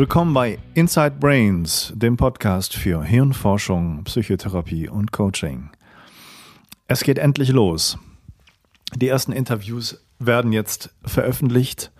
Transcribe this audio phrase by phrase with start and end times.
[0.00, 5.68] Willkommen bei Inside Brains, dem Podcast für Hirnforschung, Psychotherapie und Coaching.
[6.88, 7.98] Es geht endlich los.
[8.96, 11.92] Die ersten Interviews werden jetzt veröffentlicht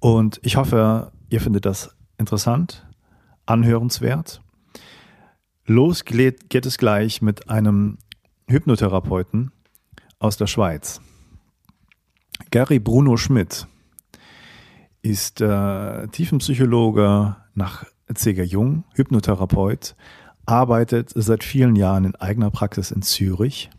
[0.00, 2.86] und ich hoffe, ihr findet das interessant,
[3.44, 4.40] anhörenswert.
[5.66, 7.98] Los geht, geht es gleich mit einem
[8.48, 9.52] Hypnotherapeuten
[10.18, 11.02] aus der Schweiz.
[12.50, 13.66] Gary Bruno Schmidt
[15.06, 18.42] ist äh, Tiefenpsychologe nach C.G.
[18.42, 19.94] Jung, Hypnotherapeut,
[20.46, 23.70] arbeitet seit vielen Jahren in eigener Praxis in Zürich,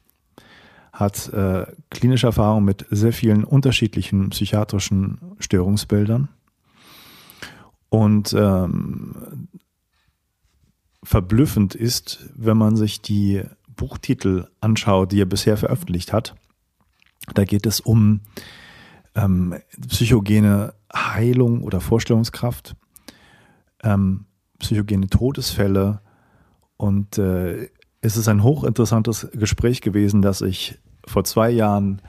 [0.93, 6.29] hat äh, klinische Erfahrung mit sehr vielen unterschiedlichen psychiatrischen Störungsbildern
[7.89, 9.49] und ähm,
[11.03, 13.43] verblüffend ist, wenn man sich die
[13.75, 16.35] Buchtitel anschaut, die er bisher veröffentlicht hat.
[17.33, 18.21] Da geht es um
[19.15, 19.55] ähm,
[19.87, 22.75] psychogene Heilung oder Vorstellungskraft,
[23.83, 24.25] ähm,
[24.59, 26.01] psychogene Todesfälle.
[26.77, 27.69] Und äh,
[28.01, 32.01] es ist ein hochinteressantes Gespräch gewesen, das ich vor zwei Jahren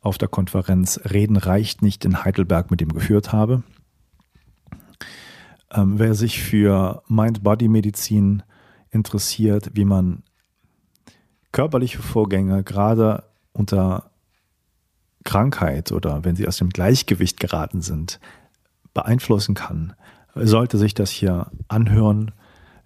[0.00, 3.62] auf der Konferenz Reden reicht nicht in Heidelberg mit ihm geführt habe.
[5.72, 8.42] Ähm, wer sich für Mind-Body-Medizin
[8.90, 10.22] interessiert, wie man
[11.52, 14.10] körperliche Vorgänge gerade unter
[15.24, 18.20] Krankheit oder wenn sie aus dem Gleichgewicht geraten sind,
[18.92, 19.94] beeinflussen kann,
[20.34, 22.32] sollte sich das hier anhören.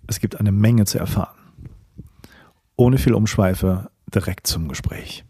[0.06, 1.36] Es gibt eine Menge zu erfahren.
[2.76, 5.24] Ohne viel Umschweife direkt zum Gespräch.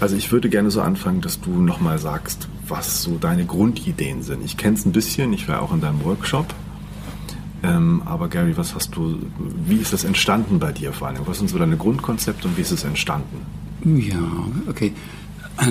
[0.00, 4.44] Also ich würde gerne so anfangen, dass du nochmal sagst, was so deine Grundideen sind.
[4.44, 6.54] Ich kenne es ein bisschen, ich war auch in deinem Workshop.
[7.62, 9.20] Ähm, aber Gary, was hast du,
[9.66, 11.26] wie ist das entstanden bei dir vor allem?
[11.26, 13.46] Was sind so deine Grundkonzepte und wie ist es entstanden?
[13.84, 14.18] Ja,
[14.68, 14.92] okay.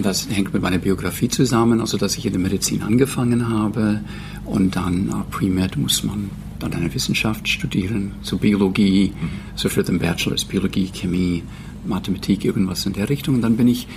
[0.04, 4.02] Das hängt mit meiner Biografie zusammen, also dass ich in der Medizin angefangen habe
[4.46, 9.30] und dann uh, Pre-Med muss man dann eine Wissenschaft studieren, so Biologie, mhm.
[9.56, 11.44] so für den Bachelor ist Biologie, Chemie,
[11.86, 13.36] Mathematik, irgendwas in der Richtung.
[13.36, 13.88] Und dann bin ich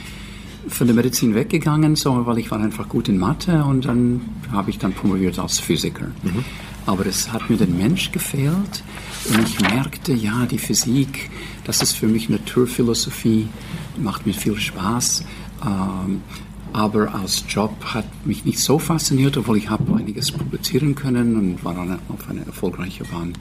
[0.68, 4.70] von der Medizin weggegangen, so, weil ich war einfach gut in Mathe und dann habe
[4.70, 6.06] ich dann promoviert als Physiker.
[6.22, 6.44] Mhm.
[6.86, 8.82] Aber es hat mir der Mensch gefehlt
[9.28, 11.30] und ich merkte, ja, die Physik,
[11.64, 13.48] das ist für mich Naturphilosophie,
[13.96, 15.24] macht mir viel Spaß.
[15.64, 16.22] Ähm,
[16.72, 21.64] aber als Job hat mich nicht so fasziniert, obwohl ich habe einiges publizieren können und
[21.64, 23.32] war dann auf eine erfolgreiche Bahn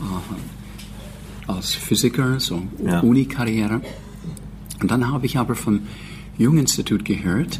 [0.00, 3.00] äh, als Physiker, so ja.
[3.00, 3.80] Uni-Karriere.
[4.80, 5.80] Und dann habe ich aber vom
[6.38, 7.58] Junginstitut gehört,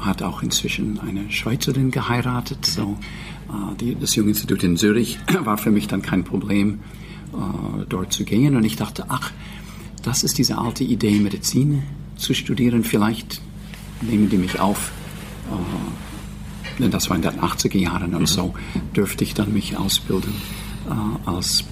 [0.00, 2.98] hat auch inzwischen eine Schweizerin geheiratet, so
[3.48, 6.80] äh, die, das Junginstitut in Zürich war für mich dann kein Problem,
[7.32, 8.54] äh, dort zu gehen.
[8.54, 9.32] Und ich dachte, ach,
[10.02, 11.84] das ist diese alte Idee, Medizin
[12.16, 13.40] zu studieren, vielleicht
[14.02, 14.92] nehmen die mich auf.
[15.50, 18.26] Äh, denn das war in den 80er Jahren und mhm.
[18.26, 18.54] so
[18.94, 20.32] dürfte ich dann mich ausbilden
[20.88, 21.64] äh, als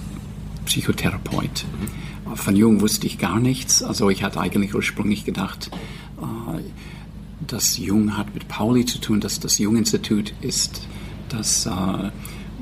[0.65, 1.65] Psychotherapeut.
[2.25, 2.35] Mhm.
[2.35, 3.81] Von Jung wusste ich gar nichts.
[3.83, 5.71] Also ich hatte eigentlich ursprünglich gedacht,
[6.21, 6.61] äh,
[7.45, 10.81] dass Jung hat mit Pauli zu tun, dass das Jung-Institut ist
[11.29, 12.11] das äh,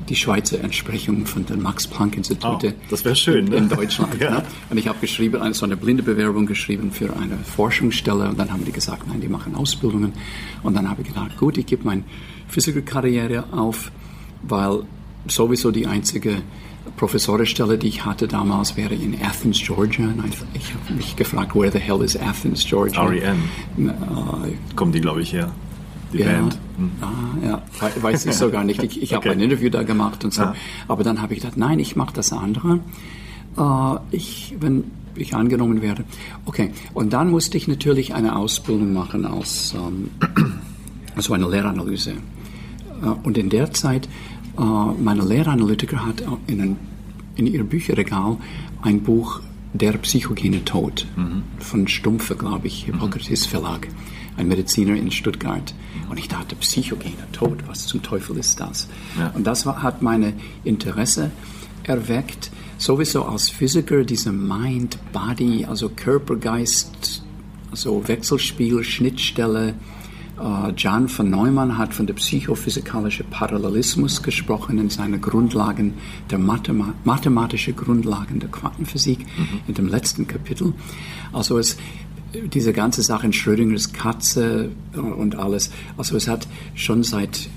[0.09, 2.73] die Schweizer Entsprechung von den Max-Planck-Institute.
[2.75, 3.51] Oh, das wäre schön.
[3.51, 3.75] In, ne?
[3.75, 4.15] Deutschland.
[4.19, 4.31] ja.
[4.31, 4.43] ne?
[4.69, 8.51] Und ich habe geschrieben, eine, so eine blinde Bewerbung geschrieben für eine Forschungsstelle und dann
[8.51, 10.13] haben die gesagt, nein, die machen Ausbildungen.
[10.63, 12.03] Und dann habe ich gedacht, gut, ich gebe meine
[12.47, 13.91] Physikerkarriere auf,
[14.43, 14.83] weil
[15.27, 16.37] sowieso die einzige
[16.97, 20.05] Professorenstelle, die ich hatte damals, wäre in Athens, Georgia.
[20.05, 23.03] Und ich habe mich gefragt, where the hell is Athens, Georgia?
[23.03, 23.49] REM.
[23.77, 25.51] Äh, Kommen die, glaube ich, her
[26.15, 26.57] die ja, Band.
[26.77, 26.91] Hm.
[27.01, 27.61] Ah, ja,
[28.01, 28.81] weiß ich sogar nicht.
[28.83, 29.29] Ich, ich okay.
[29.29, 30.41] habe ein Interview da gemacht und so.
[30.41, 30.55] Ja.
[30.87, 32.79] Aber dann habe ich gedacht, nein, ich mache das andere.
[33.57, 34.85] Äh, ich, wenn
[35.15, 36.03] ich angenommen werde.
[36.45, 40.09] Okay, und dann musste ich natürlich eine Ausbildung machen als ähm,
[41.15, 42.11] also eine Lehranalyse.
[42.11, 44.07] Äh, und in der Zeit,
[44.57, 46.77] äh, meine Lehranalytiker hat in, ein,
[47.35, 48.37] in ihr Bücherregal
[48.81, 49.41] ein Buch
[49.73, 51.43] Der psychogene Tod mhm.
[51.59, 53.87] von Stumpfe, glaube ich, Hippokrates Verlag
[54.37, 55.73] ein Mediziner in Stuttgart.
[56.09, 58.87] Und ich dachte, psychogener Tod, was zum Teufel ist das?
[59.17, 59.29] Ja.
[59.29, 60.33] Und das war, hat meine
[60.63, 61.31] Interesse
[61.83, 67.23] erweckt, sowieso als Physiker, diese Mind, Body, also Körper, Geist,
[67.71, 69.75] also Wechselspiel, Schnittstelle.
[70.37, 75.93] Uh, John von Neumann hat von der psychophysikalischen Parallelismus gesprochen in seinen Grundlagen,
[76.29, 79.61] der Mathema mathematische Grundlagen der Quantenphysik mhm.
[79.65, 80.73] in dem letzten Kapitel.
[81.31, 81.77] Also es,
[82.53, 87.49] diese ganze Sache in Schrödingers Katze und alles, also es hat schon seit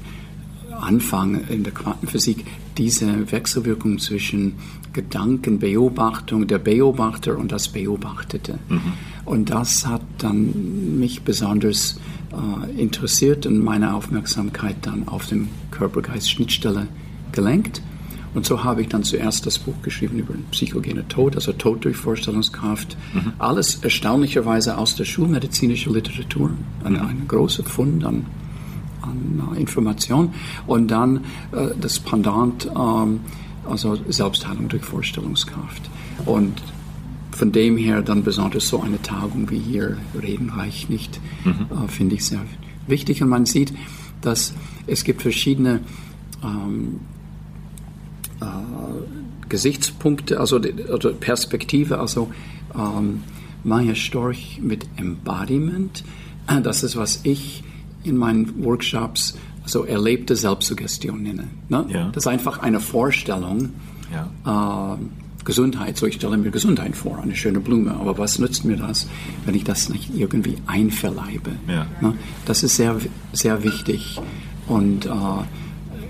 [0.81, 2.45] Anfang in der Quantenphysik
[2.77, 4.55] diese Wechselwirkung zwischen
[4.93, 8.59] Gedankenbeobachtung, der Beobachter und das Beobachtete.
[8.69, 8.81] Mhm.
[9.25, 12.01] Und das hat dann mich besonders
[12.33, 16.89] äh, interessiert und meine Aufmerksamkeit dann auf dem Körper-Geist-Schnittstelle
[17.33, 17.83] gelenkt.
[18.39, 21.97] Und so habe ich dann zuerst das Buch geschrieben über psychogene Tod, also Tod durch
[21.97, 22.97] Vorstellungskraft.
[23.13, 23.33] Mhm.
[23.41, 26.53] Alles erstaunlicherweise aus der schulmedizinischen Literatur.
[26.85, 27.01] Ein, mhm.
[27.01, 28.27] ein großer Fund an,
[29.03, 30.35] an uh, Information.
[30.69, 33.19] Und dann äh, das Pendant, ähm,
[33.69, 35.91] also Selbstheilung durch Vorstellungskraft.
[36.25, 36.63] Und
[37.33, 41.67] von dem her dann besonders so eine Tagung wie hier, Reden reicht nicht, mhm.
[41.73, 42.43] äh, finde ich sehr
[42.87, 43.21] wichtig.
[43.21, 43.75] Und man sieht,
[44.21, 44.55] dass
[44.87, 45.81] es gibt verschiedene
[46.45, 47.01] ähm,
[48.41, 52.31] äh, Gesichtspunkte, also, also Perspektive, also
[52.75, 53.23] ähm,
[53.65, 56.05] Maya Storch mit Embodiment,
[56.63, 57.63] das ist, was ich
[58.05, 59.37] in meinen Workshops
[59.67, 61.45] so erlebte Selbstsuggestion nenne.
[61.69, 61.85] Ne?
[61.89, 62.09] Ja.
[62.13, 63.71] Das ist einfach eine Vorstellung.
[64.13, 64.95] Ja.
[64.95, 64.99] Äh,
[65.45, 69.09] Gesundheit, so ich stelle mir Gesundheit vor, eine schöne Blume, aber was nützt mir das,
[69.47, 71.53] wenn ich das nicht irgendwie einverleibe?
[71.67, 71.87] Ja.
[72.03, 72.19] Ne?
[72.45, 72.97] Das ist sehr,
[73.33, 74.21] sehr wichtig
[74.67, 75.11] und äh,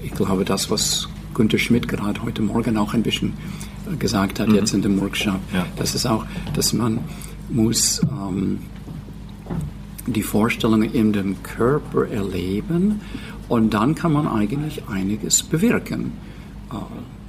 [0.03, 3.33] ich glaube, das, was Günter Schmidt gerade heute Morgen auch ein bisschen
[3.91, 4.57] äh, gesagt hat, mhm.
[4.57, 5.65] jetzt in dem Workshop, ja.
[5.77, 6.99] das ist auch, dass man
[7.49, 8.59] muss ähm,
[10.07, 13.01] die Vorstellungen in dem Körper erleben
[13.49, 16.13] und dann kann man eigentlich einiges bewirken.
[16.71, 16.77] Äh,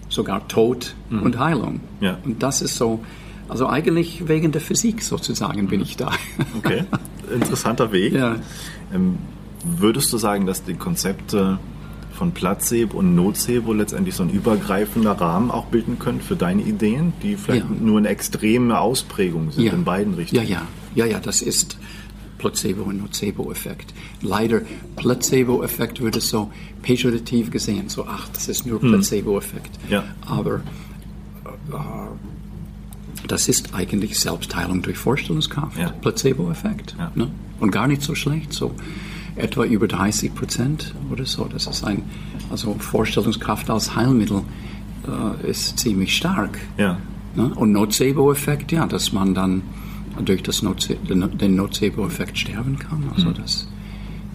[0.09, 1.21] sogar Tod mhm.
[1.21, 1.79] und Heilung.
[2.01, 2.17] Ja.
[2.25, 2.99] Und das ist so,
[3.47, 6.09] also eigentlich wegen der Physik sozusagen bin ich da.
[6.57, 6.83] Okay,
[7.33, 8.13] interessanter Weg.
[8.13, 8.37] Ja.
[8.91, 9.19] Ähm,
[9.63, 11.59] würdest du sagen, dass die Konzepte
[12.19, 17.13] von Placebo und Nocebo letztendlich so ein übergreifender Rahmen auch bilden können für deine Ideen,
[17.23, 17.75] die vielleicht ja.
[17.79, 19.71] nur eine extreme Ausprägung sind ja.
[19.71, 20.45] in beiden Richtungen?
[20.45, 20.63] Ja,
[20.95, 21.77] ja, ja, ja, das ist
[22.37, 23.93] Placebo- und Nocebo-Effekt.
[24.21, 24.61] Leider,
[24.97, 26.51] Placebo-Effekt wird so
[26.81, 28.89] pejorativ gesehen, so, ach, das ist nur hm.
[28.89, 29.79] Placebo-Effekt.
[29.89, 30.03] Ja.
[30.25, 30.55] Aber
[31.71, 31.77] äh,
[33.29, 35.91] das ist eigentlich Selbstheilung durch Vorstellungskraft, ja.
[36.01, 36.95] Placebo-Effekt.
[36.99, 37.13] Ja.
[37.15, 37.31] Ne?
[37.61, 38.75] Und gar nicht so schlecht, so
[39.39, 41.45] etwa über 30 Prozent oder so.
[41.45, 42.03] Das ist ein,
[42.49, 44.43] also Vorstellungskraft als Heilmittel
[45.07, 46.59] äh, ist ziemlich stark.
[46.77, 46.97] Ja.
[47.35, 47.51] Ne?
[47.55, 49.61] Und Nocebo-Effekt, ja, dass man dann
[50.23, 53.03] durch das Noce den Nocebo-Effekt sterben kann.
[53.15, 53.35] Also mhm.
[53.35, 53.67] das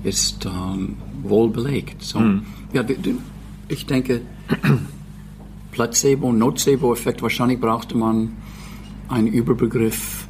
[0.03, 2.03] ist ähm, wohl belegt.
[2.03, 2.43] So, mhm.
[2.73, 2.85] ja,
[3.69, 4.23] ich denke,
[5.73, 8.33] Placebo, Nocebo-Effekt, wahrscheinlich brauchte man
[9.09, 10.24] einen Überbegriff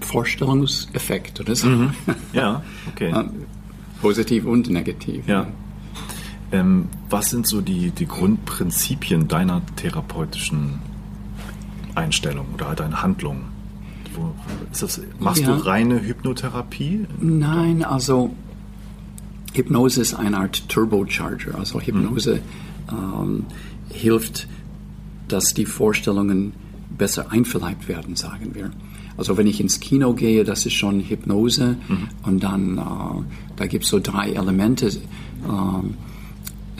[0.00, 1.68] Vorstellungseffekt oder so.
[1.68, 1.90] Mhm.
[2.32, 3.12] Ja, okay.
[4.00, 5.26] Positiv und negativ.
[5.26, 5.48] Ja.
[6.50, 10.78] Ähm, was sind so die, die Grundprinzipien deiner therapeutischen
[11.94, 13.42] Einstellung oder deiner Handlung?
[14.14, 14.34] Wo,
[14.78, 15.54] das, machst ja.
[15.54, 17.06] du reine Hypnotherapie?
[17.20, 18.34] Nein, also
[19.52, 21.58] Hypnose ist eine Art Turbocharger.
[21.58, 22.40] Also Hypnose
[22.90, 22.96] mhm.
[22.96, 23.46] ähm,
[23.90, 24.48] hilft,
[25.26, 26.54] dass die Vorstellungen
[26.96, 28.70] besser einverleibt werden, sagen wir.
[29.18, 32.08] Also wenn ich ins Kino gehe, das ist schon Hypnose mhm.
[32.22, 33.22] und dann, äh,
[33.56, 34.86] da gibt es so drei Elemente.
[34.86, 34.90] Äh,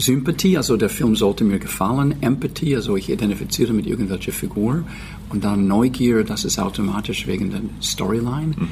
[0.00, 4.84] Sympathie, also der Film sollte mir gefallen, Empathie, also ich identifiziere mit irgendwelcher Figur
[5.30, 8.54] und dann Neugier, das ist automatisch wegen der Storyline.
[8.56, 8.68] Mhm.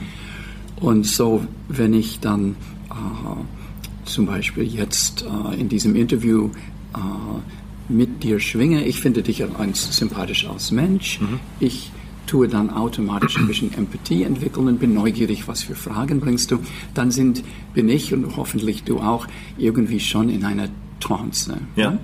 [0.80, 2.54] Und so, wenn ich dann
[2.90, 6.50] äh, zum Beispiel jetzt äh, in diesem Interview
[6.94, 11.40] äh, mit dir schwinge, ich finde dich als sympathisch als Mensch, mhm.
[11.58, 11.90] ich
[12.26, 16.58] tue dann automatisch ein bisschen Empathie entwickeln und bin neugierig, was für Fragen bringst du,
[16.94, 17.42] dann sind,
[17.74, 19.26] bin ich und hoffentlich du auch
[19.58, 20.68] irgendwie schon in einer
[21.00, 21.56] Trance.
[21.76, 21.92] Ja.
[21.92, 21.98] ja.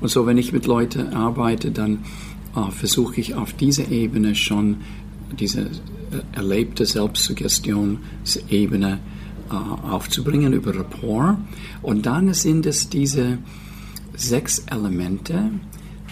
[0.00, 2.04] Und so, wenn ich mit Leuten arbeite, dann
[2.54, 4.78] äh, versuche ich auf dieser Ebene schon
[5.38, 5.68] diese äh,
[6.32, 8.98] erlebte Selbstsuggestionsebene
[9.50, 11.36] äh, aufzubringen über Rapport.
[11.82, 13.38] Und dann sind es diese
[14.14, 15.50] sechs Elemente,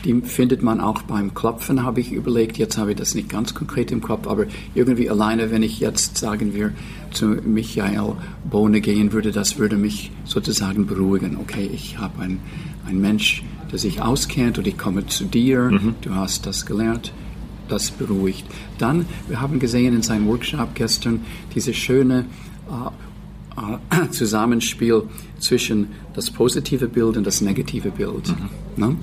[0.07, 2.59] die findet man auch beim Klopfen, habe ich überlegt.
[2.59, 6.17] Jetzt habe ich das nicht ganz konkret im Kopf, aber irgendwie alleine, wenn ich jetzt,
[6.17, 6.73] sagen wir,
[7.11, 8.15] zu Michael
[8.49, 11.37] Bohne gehen würde, das würde mich sozusagen beruhigen.
[11.37, 12.41] Okay, ich habe einen,
[12.87, 15.97] einen Mensch, der sich auskennt und ich komme zu dir, mhm.
[16.03, 17.13] du hast das gelernt,
[17.69, 18.47] das beruhigt.
[18.79, 21.23] Dann, wir haben gesehen in seinem Workshop gestern
[21.53, 22.27] diese schöne
[22.71, 25.03] äh, äh, Zusammenspiel
[25.41, 28.29] zwischen das positive Bild und das negative Bild.
[28.29, 28.85] Mhm.
[28.85, 28.97] Ne?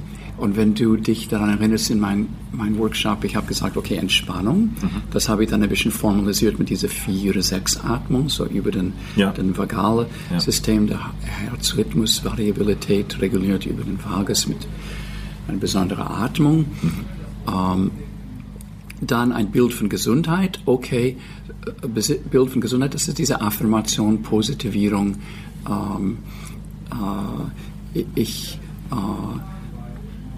[0.43, 4.63] Und wenn du dich daran erinnerst, in meinem mein Workshop, ich habe gesagt, okay, Entspannung,
[4.63, 4.89] mhm.
[5.09, 9.31] das habe ich dann ein bisschen formalisiert mit dieser 4-6-Atmung, so über den, ja.
[9.31, 10.41] den vagale ja.
[10.41, 14.57] System, der Herzrhythmus, Variabilität reguliert über den Vagus mit
[15.47, 16.65] einer besonderen Atmung.
[16.81, 16.91] Mhm.
[17.47, 17.91] Ähm,
[19.00, 21.15] dann ein Bild von Gesundheit, okay,
[22.29, 25.15] Bild von Gesundheit, das ist diese Affirmation, Positivierung.
[25.69, 26.17] Ähm,
[27.95, 28.59] äh, ich
[28.91, 29.52] äh,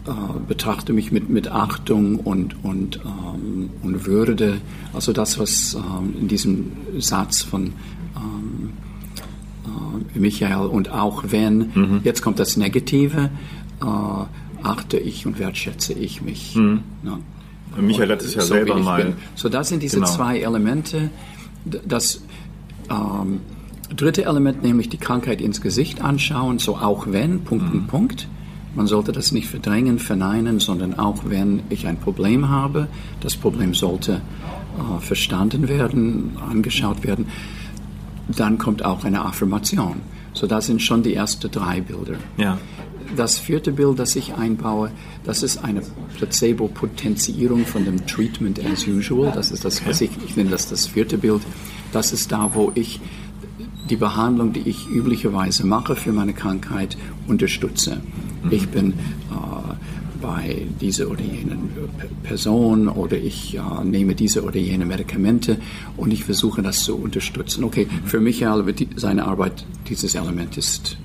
[0.07, 0.11] äh,
[0.47, 4.61] betrachte mich mit, mit Achtung und, und, ähm, und Würde.
[4.93, 7.73] Also das, was ähm, in diesem Satz von
[8.15, 8.73] ähm,
[9.65, 12.01] äh, Michael und auch wenn, mhm.
[12.03, 13.31] jetzt kommt das Negative,
[13.81, 13.85] äh,
[14.63, 16.55] achte ich und wertschätze ich mich.
[16.55, 16.81] Mhm.
[17.03, 17.19] Ja.
[17.81, 19.03] Michael hat es ja so selber mal.
[19.03, 19.13] Bin.
[19.33, 20.07] So, das sind diese genau.
[20.07, 21.09] zwei Elemente.
[21.65, 22.21] Das
[22.91, 23.39] ähm,
[23.95, 27.71] dritte Element, nämlich die Krankheit ins Gesicht anschauen, so auch wenn, Punkt, mhm.
[27.71, 28.27] Punkt, Punkt.
[28.75, 32.87] Man sollte das nicht verdrängen, verneinen, sondern auch wenn ich ein Problem habe,
[33.21, 34.21] das Problem sollte
[34.77, 37.27] äh, verstanden werden, angeschaut werden.
[38.27, 40.01] Dann kommt auch eine Affirmation.
[40.33, 42.15] So, das sind schon die ersten drei Bilder.
[42.37, 42.57] Ja.
[43.15, 44.91] Das vierte Bild, das ich einbaue,
[45.23, 45.81] das ist eine
[46.17, 49.31] Placebo-Potenzierung von dem Treatment as usual.
[49.31, 51.41] Das ist das, was ich, ich nenne das das vierte Bild.
[51.93, 52.99] Das ist da, wo ich
[53.89, 58.01] die Behandlung, die ich üblicherweise mache für meine Krankheit, unterstütze.
[58.43, 58.51] Mhm.
[58.51, 58.95] Ich bin äh,
[60.21, 61.69] bei dieser oder jenen
[62.23, 65.57] Person oder ich äh, nehme diese oder jene Medikamente
[65.97, 67.63] und ich versuche das zu unterstützen.
[67.63, 68.07] Okay, mhm.
[68.07, 70.97] für Michael wird die, seine Arbeit, dieses Element ist,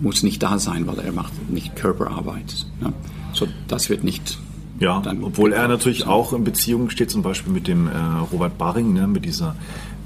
[0.00, 2.66] muss nicht da sein, weil er macht nicht Körperarbeit.
[2.80, 2.92] Ne?
[3.32, 4.38] So, das wird nicht
[4.80, 7.90] ja, obwohl er natürlich auch in Beziehung steht, zum Beispiel mit dem äh,
[8.32, 9.54] Robert Baring, ne, mit dieser,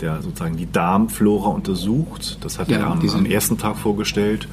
[0.00, 2.38] der sozusagen die Darmflora untersucht.
[2.40, 4.48] Das hat ja, er am, am, ersten Tag vorgestellt.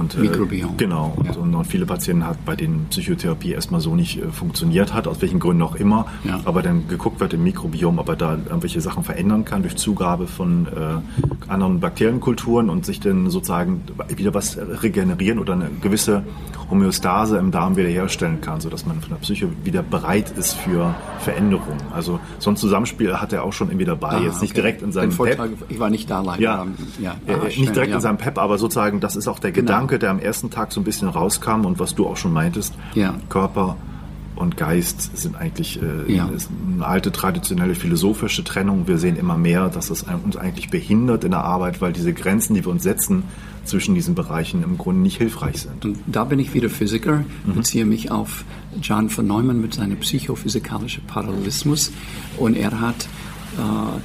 [0.00, 0.76] Und, äh, Mikrobiom.
[0.76, 1.16] Genau.
[1.24, 1.32] Ja.
[1.36, 5.20] Und, und, viele Patienten hat, bei denen Psychotherapie erstmal so nicht äh, funktioniert hat, aus
[5.20, 6.06] welchen Gründen auch immer.
[6.24, 6.40] Ja.
[6.44, 10.26] Aber dann geguckt wird im Mikrobiom, ob er da irgendwelche Sachen verändern kann durch Zugabe
[10.26, 13.82] von äh, anderen Bakterienkulturen und sich dann sozusagen
[14.16, 16.24] wieder was regenerieren oder eine gewisse
[16.70, 21.80] Homöostase im Darm wiederherstellen kann, sodass man von der Psyche wieder bereit ist für Veränderungen.
[21.92, 24.10] Also so ein Zusammenspiel hat er auch schon irgendwie dabei.
[24.10, 24.62] Ah, Jetzt nicht okay.
[24.62, 25.70] direkt in seinem Vortrag, PEP.
[25.70, 26.40] Ich war nicht da leider.
[26.40, 26.66] Ja,
[27.00, 27.16] ja.
[27.26, 27.96] Äh, ah, nicht direkt ja.
[27.96, 29.66] in seinem PEP, aber sozusagen, das ist auch der genau.
[29.66, 32.74] Gedanke, der am ersten Tag so ein bisschen rauskam und was du auch schon meintest.
[32.94, 33.14] Ja.
[33.28, 33.76] Körper
[34.40, 36.28] und Geist sind eigentlich äh, ja.
[36.74, 38.88] eine alte traditionelle philosophische Trennung.
[38.88, 42.54] Wir sehen immer mehr, dass es uns eigentlich behindert in der Arbeit, weil diese Grenzen,
[42.54, 43.24] die wir uns setzen
[43.64, 45.84] zwischen diesen Bereichen, im Grunde nicht hilfreich sind.
[45.84, 47.54] Und da bin ich wieder Physiker, mhm.
[47.54, 48.44] beziehe mich auf
[48.80, 51.92] John von Neumann mit seinem psychophysikalischen Parallelismus
[52.38, 53.08] und er hat
[53.58, 54.00] äh,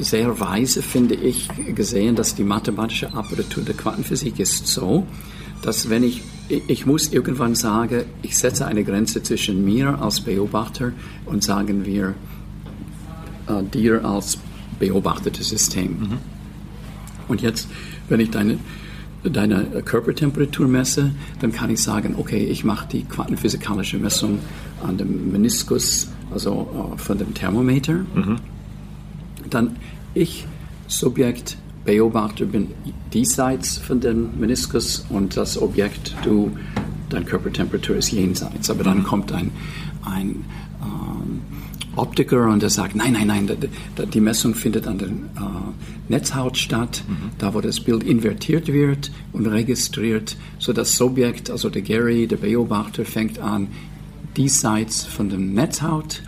[0.00, 5.06] sehr weise, finde ich, gesehen, dass die mathematische Apparatur der Quantenphysik ist so,
[5.62, 10.92] dass wenn ich, ich muss irgendwann sagen, ich setze eine Grenze zwischen mir als Beobachter
[11.24, 12.14] und sagen wir
[13.46, 14.38] äh, dir als
[14.78, 15.90] beobachtetes System.
[16.00, 16.18] Mhm.
[17.28, 17.68] Und jetzt,
[18.08, 18.58] wenn ich deine,
[19.22, 24.40] deine Körpertemperatur messe, dann kann ich sagen, okay, ich mache die quantenphysikalische Messung
[24.86, 28.04] an dem Meniskus, also uh, von dem Thermometer.
[28.14, 28.38] Mhm.
[29.50, 29.76] Dann
[30.14, 30.46] ich,
[30.86, 32.68] Subjekt, Beobachter bin
[33.12, 36.56] diesseits von dem Meniskus und das Objekt, du,
[37.10, 38.70] deine Körpertemperatur ist jenseits.
[38.70, 39.50] Aber dann kommt ein,
[40.02, 40.44] ein
[40.82, 41.42] ähm,
[41.96, 43.48] Optiker und der sagt, nein, nein, nein,
[44.12, 45.12] die Messung findet an der äh,
[46.08, 47.30] Netzhaut statt, mhm.
[47.38, 52.36] da wo das Bild invertiert wird und registriert, so das Subjekt, also der Gary, der
[52.36, 53.68] Beobachter, fängt an
[54.36, 56.22] diesseits von der Netzhaut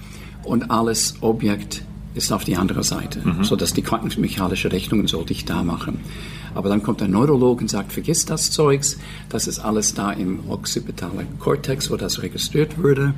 [0.44, 1.82] und alles Objekt
[2.16, 3.44] ist auf die andere Seite, mhm.
[3.44, 6.00] sodass die quantenmechanische Rechnungen sollte ich da machen.
[6.54, 10.48] Aber dann kommt ein Neurolog und sagt, vergiss das Zeugs, das ist alles da im
[10.48, 13.14] occipitalen Kortex, wo das registriert würde.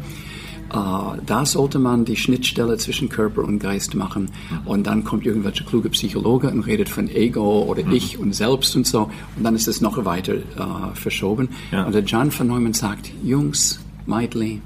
[0.71, 4.31] Uh, da sollte man die Schnittstelle zwischen Körper und Geist machen.
[4.67, 7.93] Und dann kommt irgendwelche kluge Psychologe und redet von Ego oder mhm.
[7.93, 9.11] Ich und Selbst und so.
[9.37, 11.49] Und dann ist es noch weiter uh, verschoben.
[11.73, 11.85] Ja.
[11.85, 14.61] Und der John von Neumann sagt, Jungs, Meidli,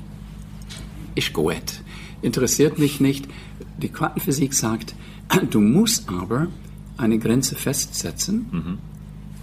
[1.15, 1.55] ich gut.
[2.21, 3.27] Interessiert mich nicht.
[3.79, 4.95] Die Quantenphysik sagt,
[5.51, 6.49] du musst aber
[6.97, 8.79] eine Grenze festsetzen mhm.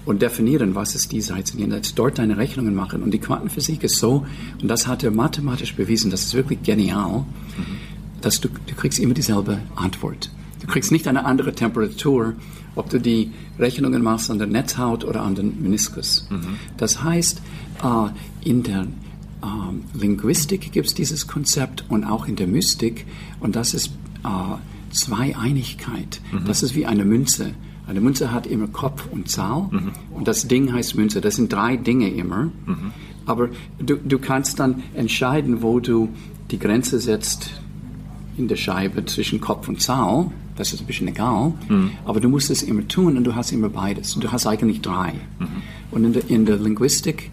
[0.05, 3.03] und definieren, was ist diesseits und jenseits, dort deine Rechnungen machen.
[3.03, 4.25] Und die Quantenphysik ist so,
[4.61, 7.77] und das hat er mathematisch bewiesen, das ist wirklich genial, mhm.
[8.21, 10.31] dass du, du kriegst immer dieselbe Antwort.
[10.61, 12.33] Du kriegst nicht eine andere Temperatur,
[12.75, 16.27] ob du die Rechnungen machst an der Netzhaut oder an den Meniskus.
[16.29, 16.57] Mhm.
[16.77, 17.41] Das heißt,
[17.83, 18.87] äh, in der
[19.43, 23.05] ähm, Linguistik gibt es dieses Konzept und auch in der Mystik,
[23.39, 23.91] und das ist
[24.23, 26.21] äh, Zweieinigkeit.
[26.31, 26.45] Mhm.
[26.45, 27.53] Das ist wie eine Münze.
[27.87, 29.91] Eine Münze hat immer Kopf und Zahl mhm.
[30.13, 31.21] und das Ding heißt Münze.
[31.21, 32.51] Das sind drei Dinge immer.
[32.65, 32.91] Mhm.
[33.25, 33.49] Aber
[33.79, 36.09] du, du kannst dann entscheiden, wo du
[36.51, 37.61] die Grenze setzt
[38.37, 40.31] in der Scheibe zwischen Kopf und Zahl.
[40.55, 41.53] Das ist ein bisschen egal.
[41.67, 41.91] Mhm.
[42.05, 44.15] Aber du musst es immer tun und du hast immer beides.
[44.15, 45.13] Du hast eigentlich drei.
[45.39, 45.47] Mhm.
[45.91, 47.31] Und in der, in der Linguistik,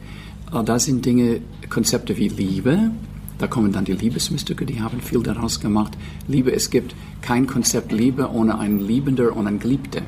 [0.52, 2.90] äh, da sind Dinge, Konzepte wie Liebe,
[3.38, 5.97] da kommen dann die Liebesmystiker, die haben viel daraus gemacht.
[6.26, 10.02] Liebe, es gibt kein Konzept Liebe ohne einen Liebender und einen Geliebter.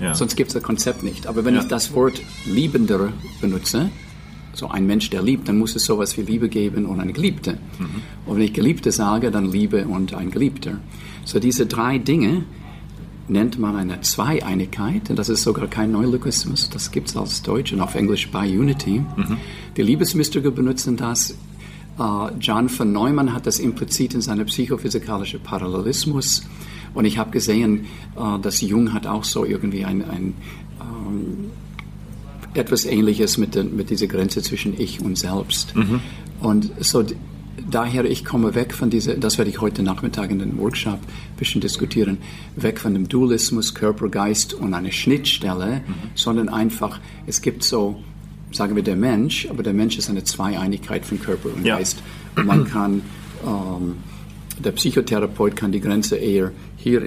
[0.00, 0.14] Ja.
[0.14, 1.26] Sonst gibt es das Konzept nicht.
[1.26, 1.60] Aber wenn ja.
[1.60, 3.90] ich das Wort Liebender benutze,
[4.54, 7.52] so ein Mensch, der liebt, dann muss es sowas wie Liebe geben und eine Geliebte.
[7.78, 8.02] Mhm.
[8.26, 10.78] Und wenn ich Geliebte sage, dann Liebe und ein Geliebter.
[11.24, 12.44] So diese drei Dinge,
[13.28, 15.10] nennt man eine Zweieinigkeit.
[15.10, 19.00] Und das ist sogar kein Neologismus, das gibt es als Deutsch und auf Englisch Bi-Unity.
[19.16, 19.36] Mhm.
[19.76, 21.36] Die Liebesmystiker benutzen das.
[22.02, 26.42] Uh, John von Neumann hat das implizit in seiner psychophysikalischen Parallelismus.
[26.94, 30.34] Und ich habe gesehen, uh, dass Jung hat auch so irgendwie ein, ein
[30.80, 31.50] um,
[32.54, 35.76] etwas Ähnliches mit, den, mit dieser Grenze zwischen Ich und Selbst.
[35.76, 36.00] Mhm.
[36.40, 37.04] Und so
[37.70, 41.36] daher, ich komme weg von dieser, das werde ich heute Nachmittag in den Workshop ein
[41.38, 42.18] bisschen diskutieren,
[42.56, 45.94] weg von dem Dualismus, Körper, Geist und eine Schnittstelle, mhm.
[46.16, 48.02] sondern einfach, es gibt so,
[48.52, 51.76] sagen wir der Mensch, aber der Mensch ist eine Zweieinigkeit von Körper und ja.
[51.76, 52.02] Geist.
[52.36, 53.02] Und man kann,
[53.46, 53.96] ähm,
[54.58, 57.02] der Psychotherapeut kann die Grenze eher hier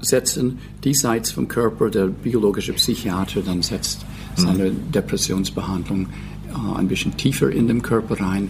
[0.00, 4.04] setzen, diesseits vom Körper, der biologische Psychiater dann setzt
[4.36, 4.92] seine mhm.
[4.92, 6.06] Depressionsbehandlung
[6.48, 8.48] äh, ein bisschen tiefer in den Körper rein.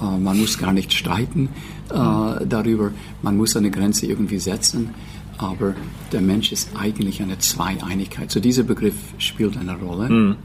[0.00, 1.48] Äh, man muss gar nicht streiten
[1.90, 2.90] äh, darüber.
[3.22, 4.90] Man muss eine Grenze irgendwie setzen.
[5.38, 5.74] Aber
[6.10, 8.30] der Mensch ist eigentlich eine Zweieinigkeit.
[8.30, 10.08] So dieser Begriff spielt eine Rolle.
[10.08, 10.36] Mhm.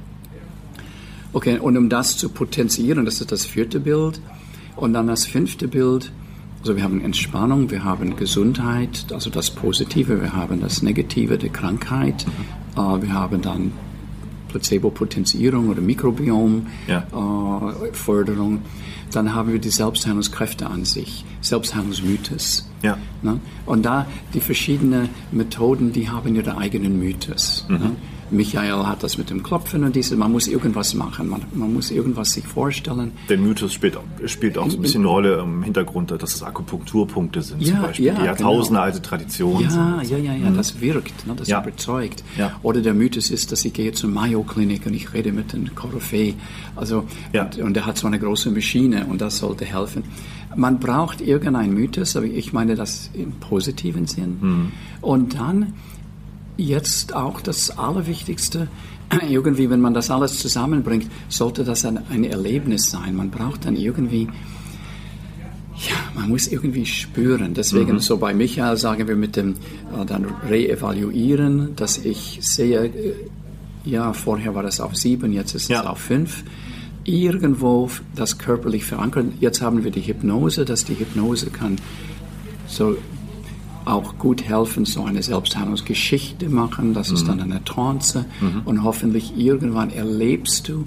[1.34, 4.22] Okay, und um das zu potenzieren, das ist das vierte Bild.
[4.76, 6.12] Und dann das fünfte Bild,
[6.62, 11.50] also wir haben Entspannung, wir haben Gesundheit, also das Positive, wir haben das Negative, die
[11.50, 12.82] Krankheit, mhm.
[12.82, 13.74] äh, wir haben dann
[14.50, 18.54] Placebo-Potenzierung oder Mikrobiom-Förderung.
[18.54, 18.58] Ja.
[18.58, 18.62] Äh,
[19.12, 22.70] dann haben wir die Selbstheilungskräfte an sich, Selbstheilungsmythos.
[22.82, 22.98] Ja.
[23.22, 23.42] Ne?
[23.66, 27.66] Und da die verschiedenen Methoden, die haben ihre eigenen Mythos.
[27.68, 27.78] Mhm.
[27.78, 27.92] Ne?
[28.32, 31.92] Michael hat das mit dem Klopfen und diese, man muss irgendwas machen, man, man muss
[31.92, 33.12] irgendwas sich vorstellen.
[33.30, 37.42] Der Mythos spielt, spielt auch so ein bisschen eine Rolle im Hintergrund, dass es Akupunkturpunkte
[37.42, 38.06] sind ja, zum Beispiel.
[38.06, 38.82] Ja, die Jahrtausende genau.
[38.82, 40.10] alte Tradition ja, sind.
[40.10, 40.58] Ja, ja, ja, mhm.
[40.58, 41.62] das wirkt, ne, das ja.
[41.62, 42.24] überzeugt.
[42.38, 42.60] Ja.
[42.64, 46.34] Oder der Mythos ist, dass ich gehe zur Mayo-Klinik und ich rede mit dem Koryphäe.
[46.76, 50.04] Also, und, und der hat so eine große Maschine und das sollte helfen.
[50.56, 54.38] Man braucht irgendeinen Mythos, aber ich meine das im positiven Sinn.
[54.40, 54.72] Mhm.
[55.02, 55.74] Und dann
[56.58, 58.68] jetzt auch das Allerwichtigste,
[59.30, 63.16] irgendwie, wenn man das alles zusammenbringt, sollte das ein, ein Erlebnis sein.
[63.16, 64.28] Man braucht dann irgendwie,
[65.76, 67.54] ja, man muss irgendwie spüren.
[67.54, 68.00] Deswegen, mhm.
[68.00, 73.14] so bei Michael sagen wir mit dem äh, dann reevaluieren, dass ich sehe, äh,
[73.86, 75.86] ja, vorher war das auf sieben, jetzt ist es ja.
[75.86, 76.44] auf fünf.
[77.06, 79.34] Irgendwo das körperlich verankern.
[79.42, 81.76] Jetzt haben wir die Hypnose, dass die Hypnose kann
[82.66, 82.96] so
[83.86, 86.94] auch gut helfen, so eine Selbstheilungsgeschichte machen.
[86.94, 87.16] Das mhm.
[87.16, 88.26] ist dann eine Trance.
[88.42, 88.62] Mhm.
[88.66, 90.86] Und hoffentlich irgendwann erlebst du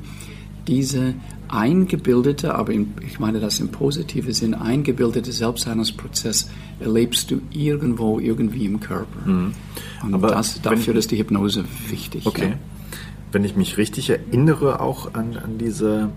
[0.66, 1.14] diese
[1.48, 8.64] eingebildete, aber in, ich meine das im positiven Sinn, eingebildete Selbstheilungsprozess erlebst du irgendwo, irgendwie
[8.64, 9.28] im Körper.
[9.28, 9.54] Mhm.
[10.02, 12.26] Und aber das, dafür ist die Hypnose wichtig.
[12.26, 12.50] Okay.
[12.50, 12.56] Ja.
[13.32, 16.10] Wenn ich mich richtig erinnere, auch an, an diese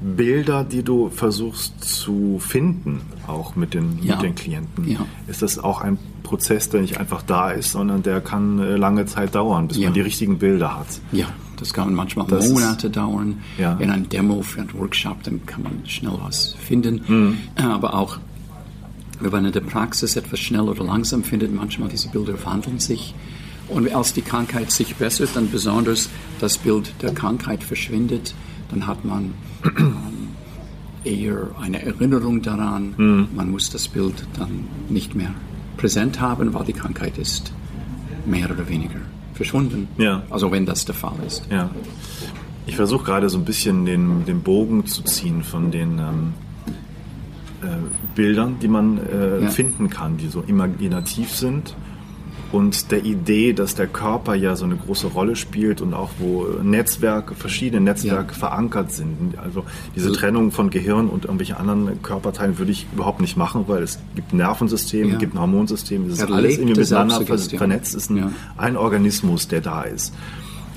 [0.00, 4.16] Bilder, die du versuchst zu finden, auch mit den, ja.
[4.16, 4.88] mit den Klienten.
[4.90, 5.06] Ja.
[5.26, 9.06] Ist das auch ein Prozess, der nicht einfach da ist, sondern der kann äh, lange
[9.06, 9.84] Zeit dauern, bis ja.
[9.84, 10.88] man die richtigen Bilder hat?
[11.12, 13.38] Ja, das kann manchmal das Monate ist, dauern.
[13.58, 17.00] In einem Demo für einen Workshop, dann kann man schnell was finden.
[17.06, 17.38] Mhm.
[17.56, 18.18] Aber auch,
[19.20, 23.14] wenn man in der Praxis etwas schnell oder langsam findet, manchmal diese Bilder wandeln sich.
[23.68, 28.34] Und als die Krankheit sich bessert, dann besonders das Bild der Krankheit verschwindet,
[28.70, 29.34] dann hat man
[31.04, 32.94] eher eine Erinnerung daran.
[32.96, 33.28] Mhm.
[33.34, 35.32] Man muss das Bild dann nicht mehr
[35.76, 37.52] präsent haben, weil die Krankheit ist
[38.24, 39.00] mehr oder weniger
[39.34, 39.88] verschwunden.
[39.98, 40.22] Ja.
[40.30, 41.46] Also wenn das der Fall ist.
[41.50, 41.70] Ja.
[42.66, 46.34] Ich versuche gerade so ein bisschen den, den Bogen zu ziehen von den ähm,
[47.62, 47.66] äh,
[48.16, 49.50] Bildern, die man äh, ja.
[49.50, 51.76] finden kann, die so imaginativ sind
[52.52, 56.46] und der Idee, dass der Körper ja so eine große Rolle spielt und auch wo
[56.62, 58.38] Netzwerke, verschiedene Netzwerke ja.
[58.38, 59.36] verankert sind.
[59.38, 63.64] Also diese also Trennung von Gehirn und irgendwelchen anderen Körperteilen würde ich überhaupt nicht machen,
[63.66, 65.16] weil es gibt ein Nervensystem, ja.
[65.16, 68.30] gibt ein Hormonsystem, das ist alles irgendwie miteinander vernetzt, ist ein, ja.
[68.56, 70.14] ein Organismus, der da ist.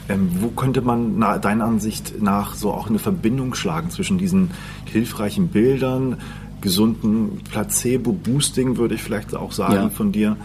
[0.09, 4.51] Ähm, wo könnte man na, deiner Ansicht nach so auch eine Verbindung schlagen zwischen diesen
[4.85, 6.17] hilfreichen Bildern,
[6.61, 9.89] gesunden Placebo-Boosting, würde ich vielleicht auch sagen, ja.
[9.89, 10.35] von dir,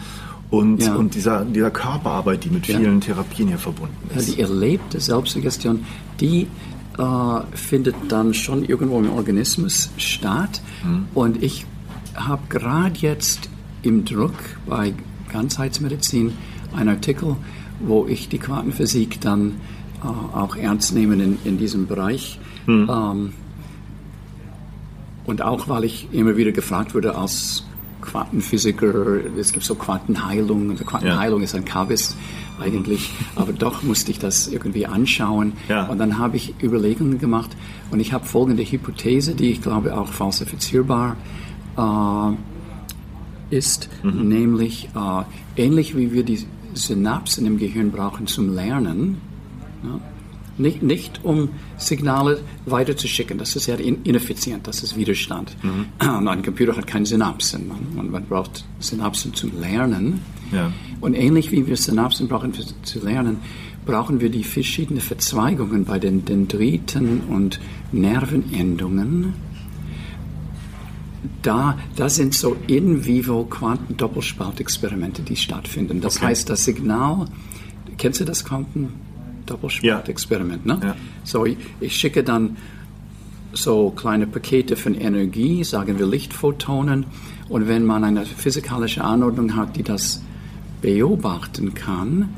[0.50, 0.94] und, ja.
[0.94, 3.06] und dieser, dieser Körperarbeit, die mit vielen ja.
[3.06, 4.28] Therapien hier verbunden ist.
[4.28, 5.84] Ja, die erlebte Selbstsuggestion,
[6.20, 6.46] die
[6.98, 10.62] äh, findet dann schon irgendwo im Organismus statt.
[10.84, 11.06] Mhm.
[11.14, 11.66] Und ich
[12.14, 13.48] habe gerade jetzt
[13.82, 14.34] im Druck
[14.66, 14.94] bei
[15.32, 16.32] Ganzheitsmedizin
[16.74, 17.36] einen Artikel,
[17.80, 19.54] wo ich die Quantenphysik dann
[20.02, 22.38] äh, auch ernst nehme in, in diesem Bereich.
[22.66, 22.90] Mhm.
[22.90, 23.32] Ähm,
[25.24, 27.64] und auch, weil ich immer wieder gefragt wurde als
[28.04, 31.44] Quantenphysiker, es gibt so Quantenheilung, und Quantenheilung ja.
[31.44, 32.16] ist ein Kabis
[32.60, 35.54] eigentlich, aber doch musste ich das irgendwie anschauen.
[35.68, 35.86] Ja.
[35.86, 37.50] Und dann habe ich Überlegungen gemacht
[37.90, 41.16] und ich habe folgende Hypothese, die ich glaube auch falsifizierbar
[41.76, 44.28] äh, ist, mhm.
[44.28, 49.20] nämlich äh, ähnlich wie wir die Synapsen im Gehirn brauchen zum Lernen.
[49.82, 50.00] Ja?
[50.56, 55.56] Nicht, nicht um Signale weiterzuschicken, das ist sehr ineffizient, das ist Widerstand.
[55.62, 56.28] Mhm.
[56.28, 60.20] Ein Computer hat keine Synapsen, man, man braucht Synapsen zum Lernen.
[60.52, 60.72] Ja.
[61.00, 63.38] Und ähnlich wie wir Synapsen brauchen für, zu lernen,
[63.84, 67.60] brauchen wir die verschiedenen Verzweigungen bei den Dendriten und
[67.92, 69.34] Nervenendungen.
[71.42, 76.00] Da, da sind so in vivo Quantendoppelspaltexperimente, die stattfinden.
[76.00, 76.26] Das okay.
[76.26, 77.26] heißt, das Signal,
[77.98, 78.44] kennst du das
[79.46, 80.66] Quantendoppelspaltexperiment?
[80.66, 80.76] Ja.
[80.76, 80.96] Ne?
[81.24, 82.56] So, ich, ich schicke dann
[83.52, 87.06] so kleine Pakete von Energie, sagen wir Lichtphotonen,
[87.48, 90.22] und wenn man eine physikalische Anordnung hat, die das
[90.80, 92.30] beobachten kann,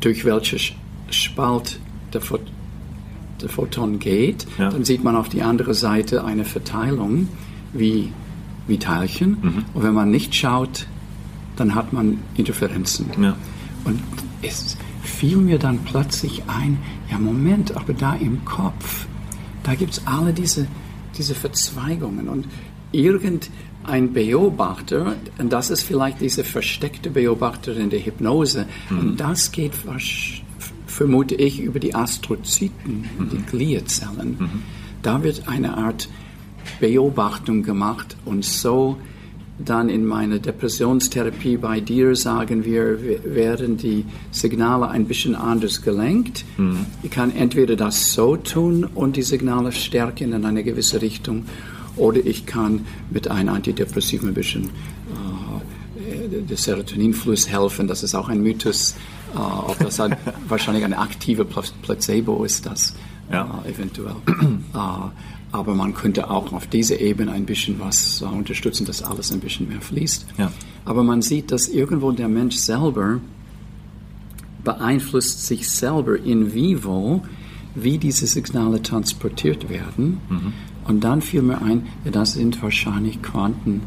[0.00, 0.74] durch welche
[1.10, 1.80] Spalt
[2.12, 2.42] der, Phot
[3.42, 4.70] der Photon geht, ja.
[4.70, 7.28] dann sieht man auf die andere Seite eine Verteilung
[7.72, 8.12] wie,
[8.66, 9.38] wie Teilchen.
[9.42, 9.64] Mhm.
[9.74, 10.86] Und wenn man nicht schaut,
[11.56, 13.10] dann hat man Interferenzen.
[13.20, 13.36] Ja.
[13.84, 14.00] Und
[14.42, 14.76] es
[15.08, 16.78] fiel mir dann plötzlich ein,
[17.10, 19.06] ja Moment, aber da im Kopf,
[19.62, 20.66] da gibt es alle diese,
[21.16, 22.46] diese Verzweigungen und
[22.92, 23.50] irgend
[23.84, 28.98] ein Beobachter, und das ist vielleicht diese versteckte Beobachter in der Hypnose, mhm.
[28.98, 29.72] und das geht,
[30.86, 33.30] vermute ich, über die Astrozyten, mhm.
[33.30, 34.36] die Gliazellen.
[34.38, 34.62] Mhm.
[35.02, 36.08] Da wird eine Art
[36.80, 38.98] Beobachtung gemacht und so
[39.58, 46.44] dann in meiner Depressionstherapie bei dir sagen wir, werden die Signale ein bisschen anders gelenkt.
[46.56, 46.86] Mhm.
[47.02, 51.46] Ich kann entweder das so tun und die Signale stärken in eine gewisse Richtung
[51.96, 57.88] oder ich kann mit einem Antidepressiven ein bisschen äh, der Serotoninfluss helfen.
[57.88, 58.94] Das ist auch ein Mythos.
[59.34, 60.16] Äh, ob das ein,
[60.48, 62.94] wahrscheinlich ein aktiver Placebo ist, das
[63.30, 63.60] ja.
[63.64, 64.16] äh, eventuell.
[65.50, 69.40] Aber man könnte auch auf dieser Ebene ein bisschen was äh, unterstützen, dass alles ein
[69.40, 70.26] bisschen mehr fließt.
[70.36, 70.52] Ja.
[70.84, 73.20] Aber man sieht, dass irgendwo der Mensch selber
[74.64, 77.22] beeinflusst sich selber in vivo,
[77.74, 80.20] wie diese Signale transportiert werden.
[80.28, 80.52] Mhm.
[80.86, 83.82] Und dann fiel mir ein, das sind wahrscheinlich Quanten.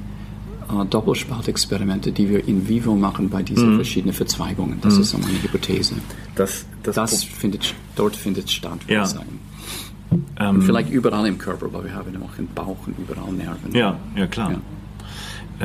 [0.72, 3.76] Äh, Doppelspaltexperimente, die wir in vivo machen bei diesen mhm.
[3.76, 4.80] verschiedenen Verzweigungen.
[4.82, 5.02] Das mhm.
[5.02, 5.96] ist so meine Hypothese.
[6.36, 9.04] Das, das, das findet, dort findet statt, würde ja.
[9.04, 9.40] ich sagen.
[10.40, 13.74] Ähm, vielleicht überall im Körper, weil wir haben auch im Bauch und überall Nerven.
[13.74, 14.52] Ja, ja klar.
[14.52, 14.58] Ja.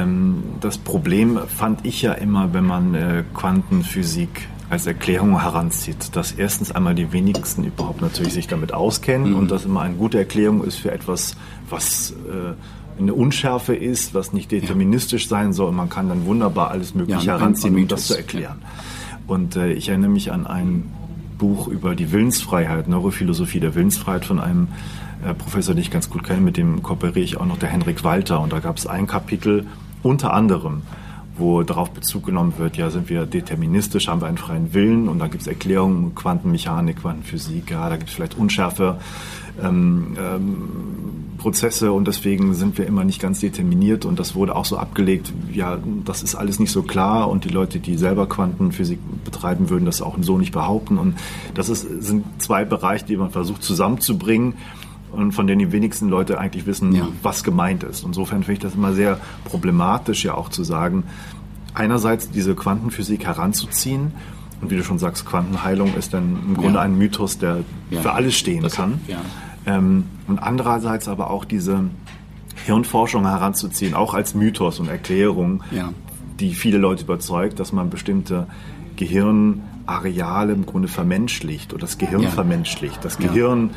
[0.03, 6.33] Ähm, das Problem fand ich ja immer, wenn man äh, Quantenphysik als Erklärung heranzieht, dass
[6.33, 9.37] erstens einmal die wenigsten überhaupt natürlich sich damit auskennen mhm.
[9.37, 11.37] und dass immer eine gute Erklärung ist für etwas,
[11.71, 15.31] was äh, eine Unschärfe ist, was nicht deterministisch ja.
[15.31, 15.71] sein soll.
[15.73, 18.59] Man kann dann wunderbar alles Mögliche ja, heranziehen, um das zu erklären.
[18.61, 18.69] Ja.
[19.27, 20.93] Und äh, ich erinnere mich an ein
[21.39, 24.69] Buch über die Willensfreiheit, Neurophilosophie der Willensfreiheit von einem
[25.25, 28.05] äh, Professor, den ich ganz gut kenne, mit dem kooperiere ich auch noch, der Henrik
[28.05, 28.41] Walter.
[28.41, 29.67] Und da gab es ein Kapitel
[30.03, 30.83] unter anderem
[31.39, 35.09] wo darauf Bezug genommen wird, ja, sind wir deterministisch, haben wir einen freien Willen?
[35.09, 38.99] Und da gibt es Erklärungen, Quantenmechanik, Quantenphysik, ja, da gibt es vielleicht unschärfe.
[39.63, 41.16] Ähm, ähm,
[41.47, 45.33] Prozesse und deswegen sind wir immer nicht ganz determiniert und das wurde auch so abgelegt,
[45.53, 49.85] ja, das ist alles nicht so klar und die Leute, die selber Quantenphysik betreiben, würden
[49.85, 51.15] das auch so nicht behaupten und
[51.55, 54.55] das ist, sind zwei Bereiche, die man versucht zusammenzubringen
[55.13, 57.07] und von denen die wenigsten Leute eigentlich wissen, ja.
[57.23, 58.05] was gemeint ist.
[58.05, 61.05] Insofern finde ich das immer sehr problematisch, ja auch zu sagen,
[61.75, 64.11] einerseits diese Quantenphysik heranzuziehen
[64.61, 66.81] und wie du schon sagst, Quantenheilung ist dann im Grunde ja.
[66.81, 67.59] ein Mythos, der
[67.91, 68.01] ja.
[68.01, 69.01] für alles stehen das kann.
[69.67, 71.85] Ähm, und andererseits aber auch diese
[72.65, 75.63] Hirnforschung heranzuziehen, auch als Mythos und Erklärung,
[76.41, 78.47] die viele Leute überzeugt, dass man bestimmte
[78.97, 83.05] Gehirnareale im Grunde vermenschlicht oder das Gehirn vermenschlicht.
[83.05, 83.71] Das Gehirn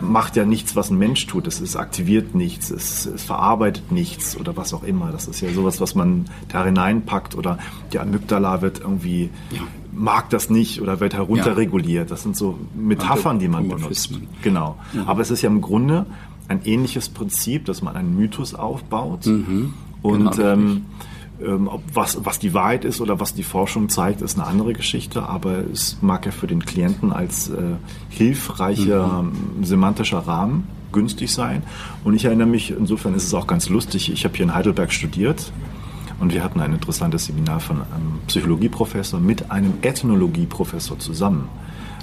[0.00, 1.46] macht ja nichts, was ein Mensch tut.
[1.46, 5.12] Es, es aktiviert nichts, es, es, verarbeitet nichts oder was auch immer.
[5.12, 7.58] Das ist ja sowas, was man da hineinpackt oder
[7.92, 9.60] die Amygdala wird irgendwie, ja.
[9.92, 12.10] mag das nicht oder wird herunterreguliert.
[12.10, 14.12] Das sind so Metaphern, die man benutzt.
[14.42, 14.76] Genau.
[14.92, 15.06] Ja.
[15.06, 16.06] Aber es ist ja im Grunde
[16.48, 19.74] ein ähnliches Prinzip, dass man einen Mythos aufbaut mhm.
[20.02, 20.84] und genau, ähm,
[21.44, 25.22] ähm, was, was die Wahrheit ist oder was die Forschung zeigt, ist eine andere Geschichte,
[25.22, 27.76] aber es mag ja für den Klienten als äh,
[28.08, 29.64] hilfreicher mhm.
[29.64, 31.62] semantischer Rahmen günstig sein.
[32.04, 34.92] Und ich erinnere mich, insofern ist es auch ganz lustig, ich habe hier in Heidelberg
[34.92, 35.52] studiert
[36.18, 41.48] und wir hatten ein interessantes Seminar von einem Psychologieprofessor mit einem Ethnologieprofessor zusammen.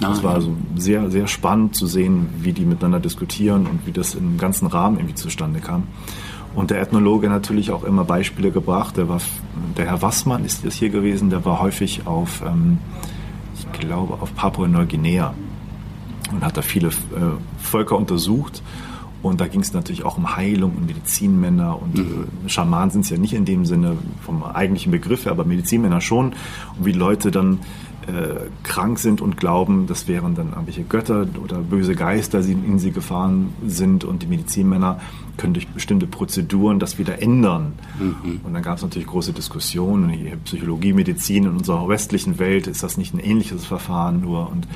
[0.00, 3.92] Das ah, war also sehr, sehr spannend zu sehen, wie die miteinander diskutieren und wie
[3.92, 5.84] das im ganzen Rahmen irgendwie zustande kam.
[6.58, 8.96] Und der Ethnologe natürlich auch immer Beispiele gebracht.
[8.96, 9.20] Der, war,
[9.76, 12.78] der Herr Wassmann ist das hier gewesen, der war häufig auf, ähm,
[13.54, 15.34] ich glaube, auf Papua-Neuguinea
[16.32, 16.90] und hat da viele äh,
[17.60, 18.60] Völker untersucht.
[19.22, 22.26] Und da ging es natürlich auch um Heilung und Medizinmänner und mhm.
[22.44, 26.00] äh, Schamanen sind es ja nicht in dem Sinne vom eigentlichen Begriff her, aber Medizinmänner
[26.00, 26.32] schon.
[26.76, 27.60] Und wie Leute dann
[28.08, 32.78] äh, krank sind und glauben, das wären dann irgendwelche Götter oder böse Geister, die in
[32.78, 35.00] sie gefahren sind und die Medizinmänner
[35.36, 37.74] können durch bestimmte Prozeduren das wieder ändern.
[37.98, 38.40] Mhm.
[38.44, 40.38] Und dann gab es natürlich große Diskussionen.
[40.44, 44.66] Psychologie, Medizin in unserer westlichen Welt ist das nicht ein ähnliches Verfahren nur und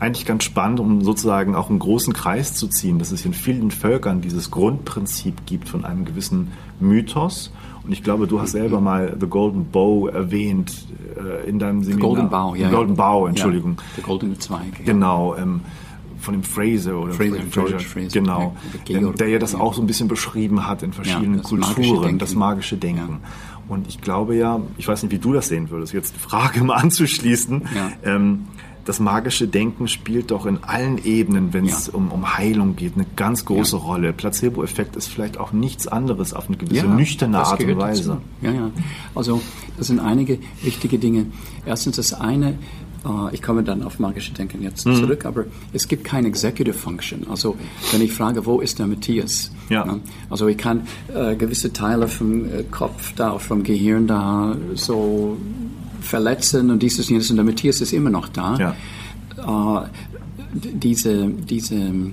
[0.00, 3.70] eigentlich ganz spannend, um sozusagen auch einen großen Kreis zu ziehen, dass es in vielen
[3.70, 7.52] Völkern dieses Grundprinzip gibt von einem gewissen Mythos
[7.84, 10.86] und ich glaube, du hast selber mal The Golden Bow erwähnt
[11.16, 11.96] äh, in deinem Seminar.
[11.96, 12.68] The Golden Bow, ja.
[12.68, 13.76] The Golden Bow, Entschuldigung.
[13.78, 14.78] Ja, der goldene Zweig.
[14.78, 14.84] Ja.
[14.84, 15.34] Genau.
[15.36, 15.60] Ähm,
[16.18, 18.54] von dem Fraser oder Fraser, Fraser, Fraser genau,
[18.86, 22.16] ja, der ja das auch so ein bisschen beschrieben hat in verschiedenen das Kulturen, magische
[22.18, 23.20] das magische Denken.
[23.68, 26.62] Und ich glaube ja, ich weiß nicht, wie du das sehen würdest, jetzt die Frage
[26.62, 27.62] mal anzuschließen.
[28.04, 28.48] Ähm,
[28.84, 31.94] das magische Denken spielt doch in allen Ebenen, wenn es ja.
[31.94, 33.82] um, um Heilung geht, eine ganz große ja.
[33.82, 34.12] Rolle.
[34.12, 38.08] Placebo-Effekt ist vielleicht auch nichts anderes auf eine gewisse ja, nüchterne Art und Weise.
[38.08, 38.20] Dazu.
[38.42, 38.70] Ja, ja.
[39.14, 39.40] Also
[39.76, 41.26] das sind einige wichtige Dinge.
[41.66, 42.58] Erstens das eine,
[43.04, 44.94] äh, ich komme dann auf magische Denken jetzt mhm.
[44.94, 47.26] zurück, aber es gibt keine Executive Function.
[47.30, 47.56] Also
[47.92, 49.50] wenn ich frage, wo ist der Matthias?
[49.68, 50.00] Ja.
[50.28, 55.36] also ich kann äh, gewisse Teile vom äh, Kopf da, vom Gehirn da so
[56.00, 58.56] verletzen und dieses und jenes und der Matthias ist immer noch da.
[58.56, 59.82] Ja.
[59.82, 59.88] Äh,
[60.52, 62.12] diese diese äh,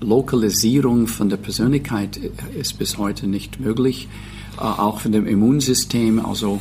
[0.00, 2.18] Lokalisierung von der Persönlichkeit
[2.58, 4.08] ist bis heute nicht möglich.
[4.56, 6.60] Äh, auch von dem Immunsystem, also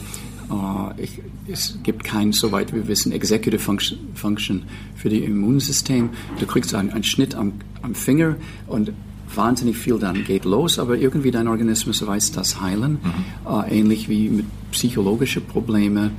[0.50, 4.64] äh, ich, es gibt kein, soweit wir wissen, Executive Function, Function
[4.96, 6.10] für das Immunsystem.
[6.40, 8.36] Du kriegst einen, einen Schnitt am, am Finger
[8.68, 8.92] und
[9.36, 13.52] wahnsinnig viel dann geht los, aber irgendwie dein Organismus weiß das heilen, mhm.
[13.52, 16.12] äh, ähnlich wie mit psychologischen Problemen.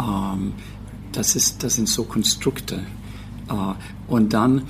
[0.00, 0.52] Ähm,
[1.12, 2.82] das, ist, das sind so Konstrukte.
[3.48, 3.52] Äh,
[4.08, 4.62] und dann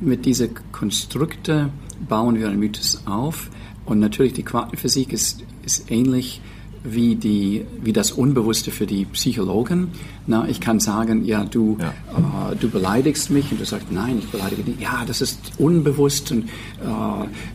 [0.00, 1.70] mit diesen Konstrukte
[2.08, 3.50] bauen wir einen Mythos auf.
[3.86, 6.40] Und natürlich die Quantenphysik ist, ist ähnlich
[6.84, 9.88] wie, die, wie das Unbewusste für die Psychologen.
[10.26, 12.52] Na, ich kann sagen, ja, du, ja.
[12.52, 14.78] Äh, du beleidigst mich und du sagst, nein, ich beleidige dich.
[14.80, 16.48] Ja, das ist unbewusst und äh,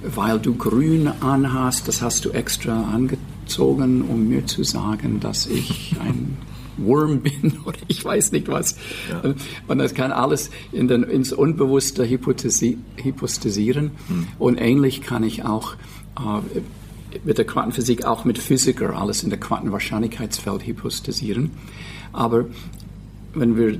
[0.03, 5.95] weil du grün anhast, das hast du extra angezogen, um mir zu sagen, dass ich
[6.01, 6.37] ein
[6.77, 8.77] Wurm bin oder ich weiß nicht was.
[9.11, 9.33] Ja.
[9.67, 13.91] Und das kann alles in den, ins Unbewusste hypothesi hypostasieren.
[14.07, 14.27] Hm.
[14.39, 15.75] Und ähnlich kann ich auch
[16.17, 16.61] äh,
[17.23, 21.51] mit der Quantenphysik auch mit Physiker alles in der Quantenwahrscheinlichkeitsfeld hypostasieren.
[22.13, 22.45] Aber
[23.33, 23.77] wenn wir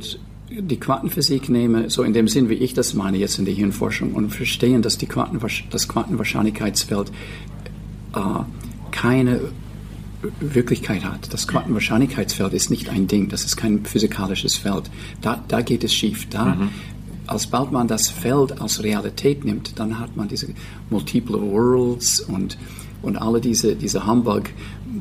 [0.49, 4.13] die Quantenphysik nehmen, so in dem Sinn, wie ich das meine jetzt in der Hirnforschung,
[4.13, 7.11] und verstehen, dass die Quantenwahrsch das Quantenwahrscheinlichkeitsfeld
[8.15, 8.19] äh,
[8.91, 9.41] keine
[10.39, 11.31] Wirklichkeit hat.
[11.33, 14.89] Das Quantenwahrscheinlichkeitsfeld ist nicht ein Ding, das ist kein physikalisches Feld.
[15.21, 16.27] Da, da geht es schief.
[16.29, 16.69] Da, mhm.
[17.27, 20.47] Alsbald man das Feld als Realität nimmt, dann hat man diese
[20.89, 22.57] multiple Worlds und
[23.01, 24.43] und alle diese, diese Humbug,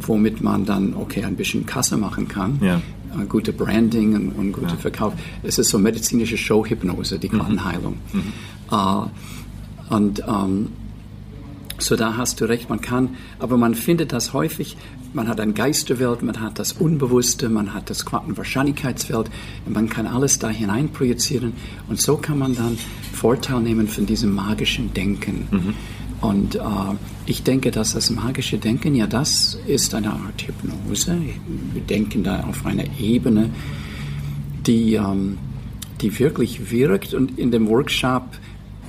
[0.00, 2.58] womit man dann, okay, ein bisschen Kasse machen kann.
[2.60, 2.80] Ja.
[3.16, 4.76] Uh, gute Branding und, und gute ja.
[4.76, 5.14] Verkauf.
[5.42, 7.96] Es ist so medizinische Showhypnose, die Quantenheilung.
[8.12, 8.18] Mhm.
[8.20, 8.32] Mhm.
[8.70, 9.06] Uh,
[9.88, 10.68] und ähm,
[11.78, 14.76] so da hast du recht, man kann, aber man findet das häufig,
[15.14, 19.30] man hat eine Geisterwelt, man hat das Unbewusste, man hat das Quantenwahrscheinlichkeitsfeld,
[19.66, 21.54] man kann alles da hinein projizieren
[21.88, 22.76] und so kann man dann
[23.12, 25.48] Vorteil nehmen von diesem magischen Denken.
[25.50, 25.74] Mhm.
[26.20, 26.60] Und äh,
[27.26, 31.16] ich denke, dass das magische Denken, ja, das ist eine Art Hypnose.
[31.72, 33.50] Wir denken da auf einer Ebene,
[34.66, 35.38] die, ähm,
[36.00, 37.14] die wirklich wirkt.
[37.14, 38.24] Und in dem Workshop,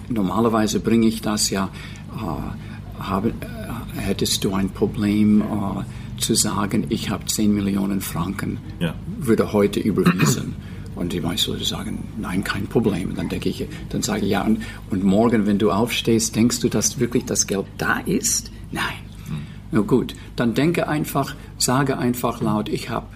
[0.09, 1.69] normalerweise bringe ich das ja,
[2.15, 8.57] äh, habe, äh, hättest du ein Problem äh, zu sagen, ich habe 10 Millionen Franken,
[8.79, 8.95] ja.
[9.19, 10.55] würde heute überwiesen.
[10.99, 13.09] Und die meisten Leute sagen, nein, kein Problem.
[13.09, 14.59] Und dann denke ich, dann sage ich, ja, und,
[14.89, 18.51] und morgen, wenn du aufstehst, denkst du, dass wirklich das Geld da ist?
[18.71, 18.83] Nein.
[19.27, 19.37] Hm.
[19.71, 23.07] Na gut, dann denke einfach, sage einfach laut, ich habe,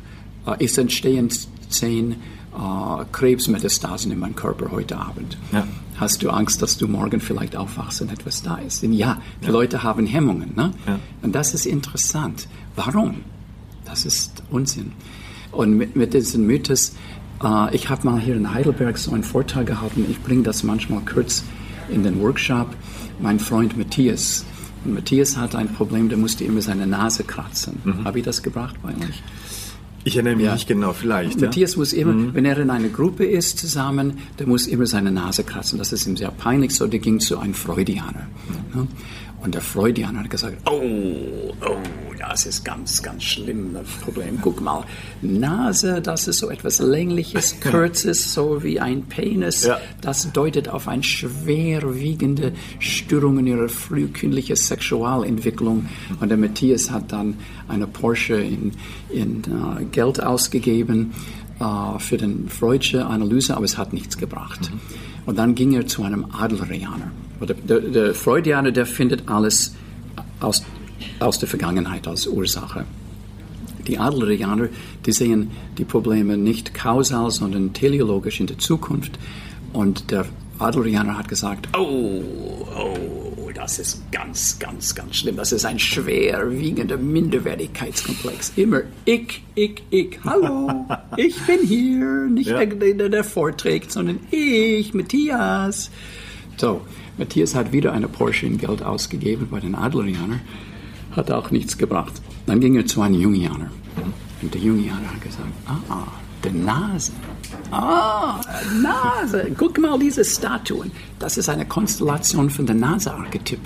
[0.46, 1.30] äh, es entstehen
[1.68, 5.38] zehn äh, Krebsmetastasen in meinem Körper heute Abend.
[5.52, 5.68] Ja.
[5.98, 8.82] Hast du Angst, dass du morgen vielleicht aufwachst und etwas da ist?
[8.82, 9.52] Denn ja, die ja.
[9.52, 10.54] Leute haben Hemmungen.
[10.56, 10.72] Ne?
[10.88, 11.00] Ja.
[11.22, 12.48] Und das ist interessant.
[12.78, 13.18] Warum?
[13.84, 14.94] Das ist Unsinn.
[15.52, 16.94] Und mit, mit diesem Mythos,
[17.44, 20.06] äh, ich habe mal hier in Heidelberg so einen Vortrag gehalten.
[20.10, 21.44] Ich bringe das manchmal kurz
[21.90, 22.68] in den Workshop.
[23.20, 24.46] Mein Freund Matthias.
[24.86, 27.80] Und Matthias hat ein Problem, der musste immer seine Nase kratzen.
[27.84, 28.04] Mhm.
[28.04, 29.24] Habe ich das gebracht bei euch?
[30.06, 30.54] Ich erinnere mich ja.
[30.54, 31.40] nicht genau, vielleicht.
[31.40, 31.80] Matthias ja?
[31.80, 32.34] muss immer, mhm.
[32.34, 35.80] wenn er in einer Gruppe ist zusammen, der muss immer seine Nase kratzen.
[35.80, 38.28] Das ist ihm sehr peinlich, so der ging zu einem Freudianer.
[38.74, 38.88] Mhm.
[39.44, 44.40] Und der Freudianer hat gesagt, oh, oh, das ist ganz, ganz schlimm, das Problem.
[44.42, 44.86] Guck mal,
[45.22, 49.66] Nase, das ist so etwas Längliches, Kurzes, so wie ein Penis.
[49.66, 49.80] Ja.
[50.00, 55.90] Das deutet auf eine schwerwiegende Störung in ihrer frühkindlichen Sexualentwicklung.
[56.22, 57.36] Und der Matthias hat dann
[57.68, 58.72] eine Porsche in,
[59.10, 61.14] in uh, Geld ausgegeben
[61.60, 64.72] uh, für den Freudsche Analyse, aber es hat nichts gebracht.
[64.72, 64.80] Mhm.
[65.26, 67.12] Und dann ging er zu einem Adlerianer.
[67.42, 69.76] Der, der, Freudianer, der findet alles
[70.40, 70.64] aus,
[71.20, 72.86] aus der Vergangenheit als Ursache.
[73.88, 74.70] Die Adlerianer,
[75.06, 79.20] die sehen die Probleme nicht kausal, sondern teleologisch in der Zukunft.
[79.74, 80.26] Und der
[80.60, 82.22] Adlerianer hat gesagt, oh,
[82.76, 85.36] oh, das ist ganz, ganz, ganz schlimm.
[85.36, 88.54] Das ist ein schwerwiegender Minderwertigkeitskomplex.
[88.56, 90.20] Immer ich, ich, ich.
[90.24, 90.86] Hallo,
[91.18, 92.28] ich bin hier.
[92.30, 92.66] Nicht ja.
[92.66, 95.92] der, der, der vorträgt, sondern ich, Matthias.
[96.58, 96.82] So,
[97.18, 100.42] Matthias hat wieder eine Porsche in Geld ausgegeben bei den Adlerianern,
[101.12, 102.14] hat auch nichts gebracht.
[102.46, 103.70] Dann ging er zu einem Jungianer.
[104.42, 106.08] Und der Jungianer hat gesagt, ah,
[106.44, 107.14] der Nase.
[107.72, 108.42] Ah,
[108.82, 109.52] Nase.
[109.58, 110.92] Guck mal diese Statuen.
[111.20, 113.60] Das ist eine Konstellation von der Nase-Archetyp.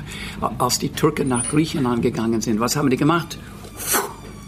[0.60, 3.38] Als die Türken nach Griechenland gegangen sind, was haben die gemacht?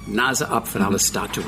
[0.08, 1.46] Nase ab für alle Statuen.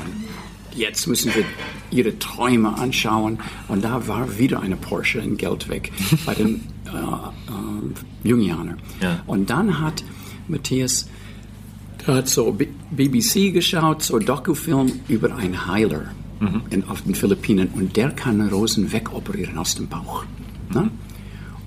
[0.74, 1.44] Jetzt müssen wir
[1.90, 3.38] ihre Träume anschauen.
[3.68, 5.92] Und da war wieder eine Porsche in Geld weg
[6.26, 8.76] bei den äh, äh, Jungianer.
[9.00, 9.22] Ja.
[9.26, 10.04] Und dann hat
[10.48, 11.08] Matthias
[12.06, 12.56] der hat so
[12.90, 16.06] BBC geschaut, so Dokufilm über einen Heiler
[16.40, 16.62] mhm.
[16.70, 20.24] in, auf den Philippinen und der kann Rosen wegoperieren aus dem Bauch.
[20.74, 20.90] Ne?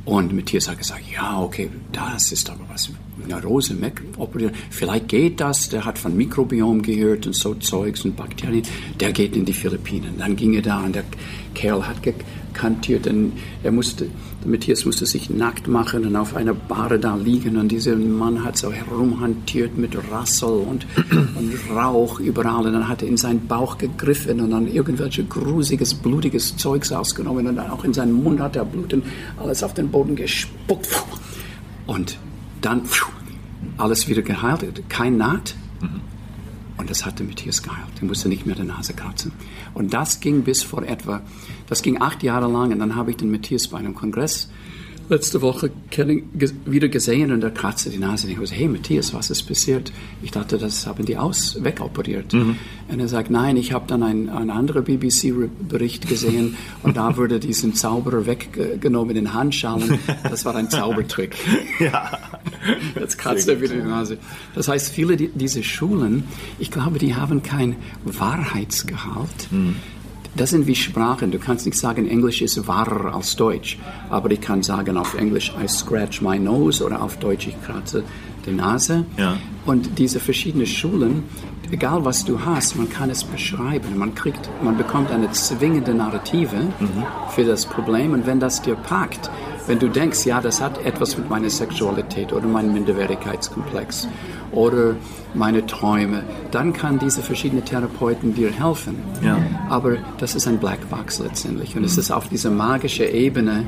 [0.04, 2.92] Und Matthias hat gesagt, ja, okay, das ist aber was,
[3.28, 4.54] Neurose wegoperieren.
[4.70, 8.64] Vielleicht geht das, der hat von Mikrobiom gehört und so Zeugs und Bakterien,
[9.00, 10.18] der geht in die Philippinen.
[10.20, 11.06] Dann ging er da und der
[11.56, 12.04] Kerl hat
[12.56, 14.08] gekantiert und er musste,
[14.41, 18.44] der Matthias musste sich nackt machen und auf einer Bahre da liegen und dieser Mann
[18.44, 20.88] hat so herumhantiert mit Rassel und,
[21.36, 25.94] und Rauch überall und dann hat er in seinen Bauch gegriffen und dann irgendwelche grusiges,
[25.94, 29.04] blutiges Zeugs ausgenommen und dann auch in seinen Mund hat er Blut und
[29.38, 30.89] alles auf den Boden gespuckt
[31.86, 32.18] und
[32.62, 32.84] dann
[33.78, 35.56] alles wieder geheilt, kein Naht.
[36.78, 37.88] Und das hatte Matthias geheilt.
[38.00, 39.32] Er musste nicht mehr die Nase kratzen.
[39.74, 41.22] Und das ging bis vor etwa,
[41.67, 42.71] das ging acht Jahre lang.
[42.71, 44.49] Und dann habe ich den Matthias bei einem Kongress
[45.10, 45.71] letzte Woche
[46.65, 48.28] wieder gesehen und er kratzte die Nase.
[48.30, 49.91] Ich habe hey Matthias, was ist passiert?
[50.23, 52.34] Ich dachte, das haben die aus wegoperiert.
[52.34, 52.58] Mhm.
[52.88, 57.39] Und er sagt, nein, ich habe dann einen, einen anderen BBC-Bericht gesehen und da wurde
[57.39, 59.99] diesen Zauberer weggenommen in Handschalen.
[60.23, 61.36] Das war ein Zaubertrick.
[61.80, 62.17] ja.
[62.99, 64.17] Jetzt kratzt er wieder die Nase.
[64.56, 66.23] Das heißt, viele dieser Schulen,
[66.58, 67.75] ich glaube, die haben kein
[68.06, 69.51] Wahrheitsgehalt.
[69.51, 69.75] Mhm.
[70.38, 71.32] Das sind wie Sprachen.
[71.32, 73.78] Du kannst nicht sagen, Englisch ist wahrer als Deutsch.
[74.10, 78.04] Aber ich kann sagen auf Englisch, I scratch my nose oder auf Deutsch, ich kratze
[78.45, 79.06] die Nase.
[79.17, 79.38] Ja.
[79.65, 81.24] Und diese verschiedenen Schulen,
[81.71, 83.98] egal was du hast, man kann es beschreiben.
[83.98, 87.04] Man kriegt, man bekommt eine zwingende Narrative mhm.
[87.30, 88.12] für das Problem.
[88.13, 89.30] Und wenn das dir packt,
[89.67, 94.08] wenn du denkst, ja, das hat etwas mit meiner Sexualität oder meinem Minderwertigkeitskomplex
[94.51, 94.95] oder
[95.34, 98.97] meine Träume, dann kann diese verschiedenen Therapeuten dir helfen.
[99.21, 99.38] Ja.
[99.69, 103.65] Aber das ist ein Blackbox letztendlich und es ist auf dieser magischen Ebene,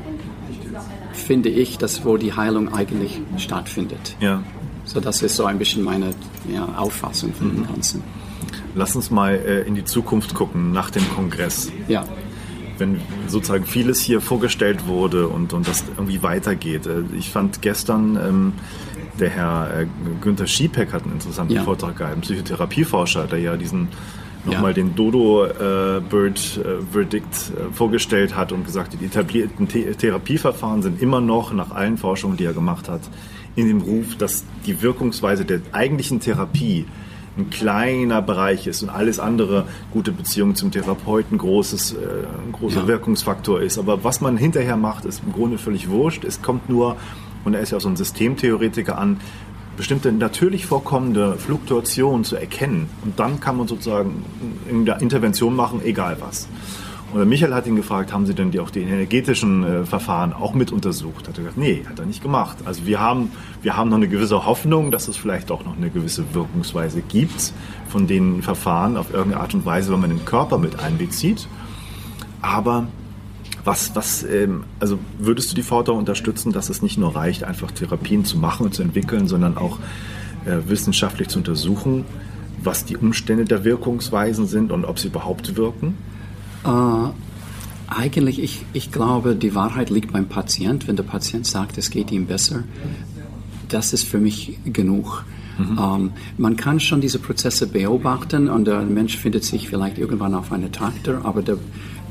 [1.12, 4.16] finde ich, dass wo die Heilung eigentlich stattfindet.
[4.20, 4.42] Ja.
[4.84, 6.10] So, das ist so ein bisschen meine
[6.50, 7.54] ja, Auffassung von mhm.
[7.56, 8.02] dem Ganzen.
[8.74, 11.70] Lass uns mal äh, in die Zukunft gucken, nach dem Kongress.
[11.88, 12.04] Ja
[12.78, 16.86] wenn sozusagen vieles hier vorgestellt wurde und, und das irgendwie weitergeht.
[16.86, 18.52] Äh, ich fand gestern, ähm,
[19.18, 19.86] der Herr äh,
[20.20, 21.64] Günther Schiepeck hat einen interessanten ja.
[21.64, 23.88] Vortrag gehalten, Psychotherapieforscher, der ja diesen
[24.44, 24.74] nochmal ja.
[24.74, 31.52] den Dodo-Bird-Verdikt äh, äh, vorgestellt hat und gesagt, die etablierten The Therapieverfahren sind immer noch
[31.52, 33.00] nach allen Forschungen, die er gemacht hat,
[33.56, 36.86] in dem Ruf, dass die Wirkungsweise der eigentlichen Therapie
[37.38, 41.96] ein kleiner Bereich ist und alles andere gute Beziehung zum Therapeuten großes, äh,
[42.52, 42.88] großer ja.
[42.88, 43.78] Wirkungsfaktor ist.
[43.78, 46.24] Aber was man hinterher macht, ist im Grunde völlig wurscht.
[46.24, 46.96] Es kommt nur,
[47.44, 49.20] und er ist ja auch so ein Systemtheoretiker an,
[49.76, 52.90] bestimmte natürlich vorkommende Fluktuationen zu erkennen.
[53.04, 54.24] Und dann kann man sozusagen
[54.68, 56.48] eine Intervention machen, egal was.
[57.12, 60.52] Und Michael hat ihn gefragt, haben Sie denn die, auch die energetischen äh, Verfahren auch
[60.52, 61.26] mit untersucht?
[61.26, 62.58] Hat er gesagt, nee, hat er nicht gemacht.
[62.66, 63.30] Also wir haben,
[63.62, 67.54] wir haben noch eine gewisse Hoffnung, dass es vielleicht auch noch eine gewisse Wirkungsweise gibt
[67.88, 71.48] von den Verfahren auf irgendeine Art und Weise, wenn man den Körper mit einbezieht.
[72.42, 72.88] Aber
[73.64, 77.70] was, was, ähm, also würdest du die Forderung unterstützen, dass es nicht nur reicht, einfach
[77.70, 79.78] Therapien zu machen und zu entwickeln, sondern auch
[80.44, 82.04] äh, wissenschaftlich zu untersuchen,
[82.62, 85.96] was die Umstände der Wirkungsweisen sind und ob sie überhaupt wirken?
[86.64, 87.10] Äh,
[87.88, 90.86] eigentlich, ich, ich glaube, die Wahrheit liegt beim Patient.
[90.86, 92.64] Wenn der Patient sagt, es geht ihm besser,
[93.68, 95.24] das ist für mich genug.
[95.58, 95.78] Mhm.
[95.78, 100.52] Ähm, man kann schon diese Prozesse beobachten und der Mensch findet sich vielleicht irgendwann auf
[100.52, 101.58] eine Traktor, aber der,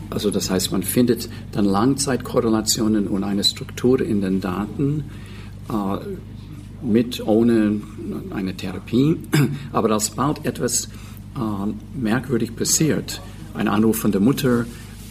[0.09, 5.05] also das heißt, man findet dann Langzeitkorrelationen und eine Struktur in den Daten
[5.69, 7.81] äh, mit, ohne
[8.33, 9.17] eine Therapie.
[9.71, 10.85] Aber alsbald etwas
[11.35, 13.21] äh, merkwürdig passiert,
[13.57, 14.65] ein Anruf von der Mutter,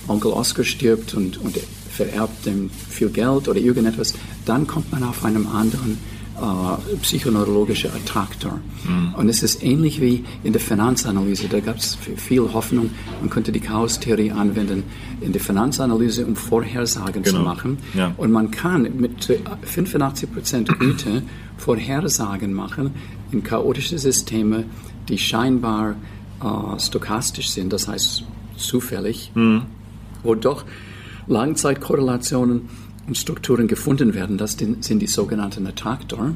[0.08, 1.58] Onkel Oscar stirbt und, und
[1.90, 5.98] vererbt ihm viel Geld oder irgendetwas, dann kommt man auf einem anderen
[6.36, 8.60] äh, psychoneurologischer Attraktor.
[8.86, 9.14] Mhm.
[9.14, 11.48] Und es ist ähnlich wie in der Finanzanalyse.
[11.48, 12.90] Da gab es viel Hoffnung,
[13.20, 14.84] man könnte die Chaos-Theorie anwenden
[15.20, 17.38] in der Finanzanalyse, um Vorhersagen genau.
[17.38, 17.78] zu machen.
[17.94, 18.12] Ja.
[18.18, 21.22] Und man kann mit 85% Güte
[21.56, 22.90] Vorhersagen machen
[23.32, 24.64] in chaotische Systeme,
[25.08, 25.96] die scheinbar
[26.42, 28.24] äh, stochastisch sind, das heißt
[28.56, 29.62] zufällig, mhm.
[30.22, 30.64] wo doch
[31.26, 32.68] Langzeitkorrelationen
[33.06, 34.38] und Strukturen gefunden werden.
[34.38, 36.34] Das sind die sogenannten Attraktor.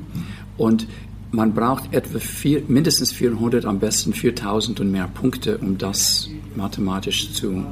[0.57, 0.87] Und
[1.33, 7.33] man braucht etwa vier, mindestens 400, am besten 4000 und mehr Punkte, um das mathematisch
[7.33, 7.65] zu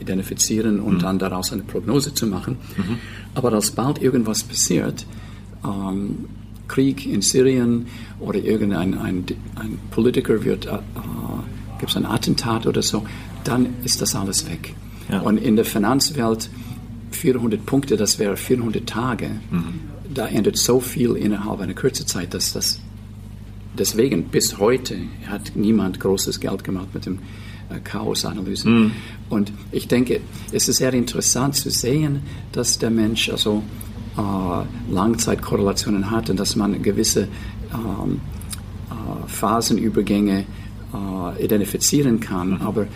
[0.00, 0.98] identifizieren und mhm.
[1.00, 2.56] dann daraus eine Prognose zu machen.
[2.76, 2.98] Mhm.
[3.34, 5.06] Aber als bald irgendwas passiert,
[5.64, 6.26] ähm,
[6.66, 7.86] Krieg in Syrien
[8.20, 9.24] oder irgendein ein,
[9.56, 10.80] ein Politiker wird, äh, äh
[11.78, 13.04] gibt es ein Attentat oder so,
[13.44, 14.74] dann ist das alles weg.
[15.10, 15.20] Ja.
[15.20, 16.50] Und in der Finanzwelt
[17.10, 19.30] 400 Punkte, das wäre 400 Tage.
[19.50, 19.80] Mhm.
[20.12, 22.80] Da ändert so viel innerhalb einer kurzen Zeit, dass das
[23.76, 27.18] deswegen bis heute hat niemand großes Geld gemacht mit dem
[27.70, 28.84] äh, Chaos-Analysen.
[28.84, 28.92] Mhm.
[29.30, 30.20] Und ich denke,
[30.52, 32.20] es ist sehr interessant zu sehen,
[32.52, 33.62] dass der Mensch also
[34.16, 37.28] äh, Langzeitkorrelationen hat und dass man gewisse
[37.72, 38.20] ähm,
[38.90, 40.44] äh, Phasenübergänge
[40.94, 42.50] äh, identifizieren kann.
[42.50, 42.62] Mhm.
[42.62, 42.86] Aber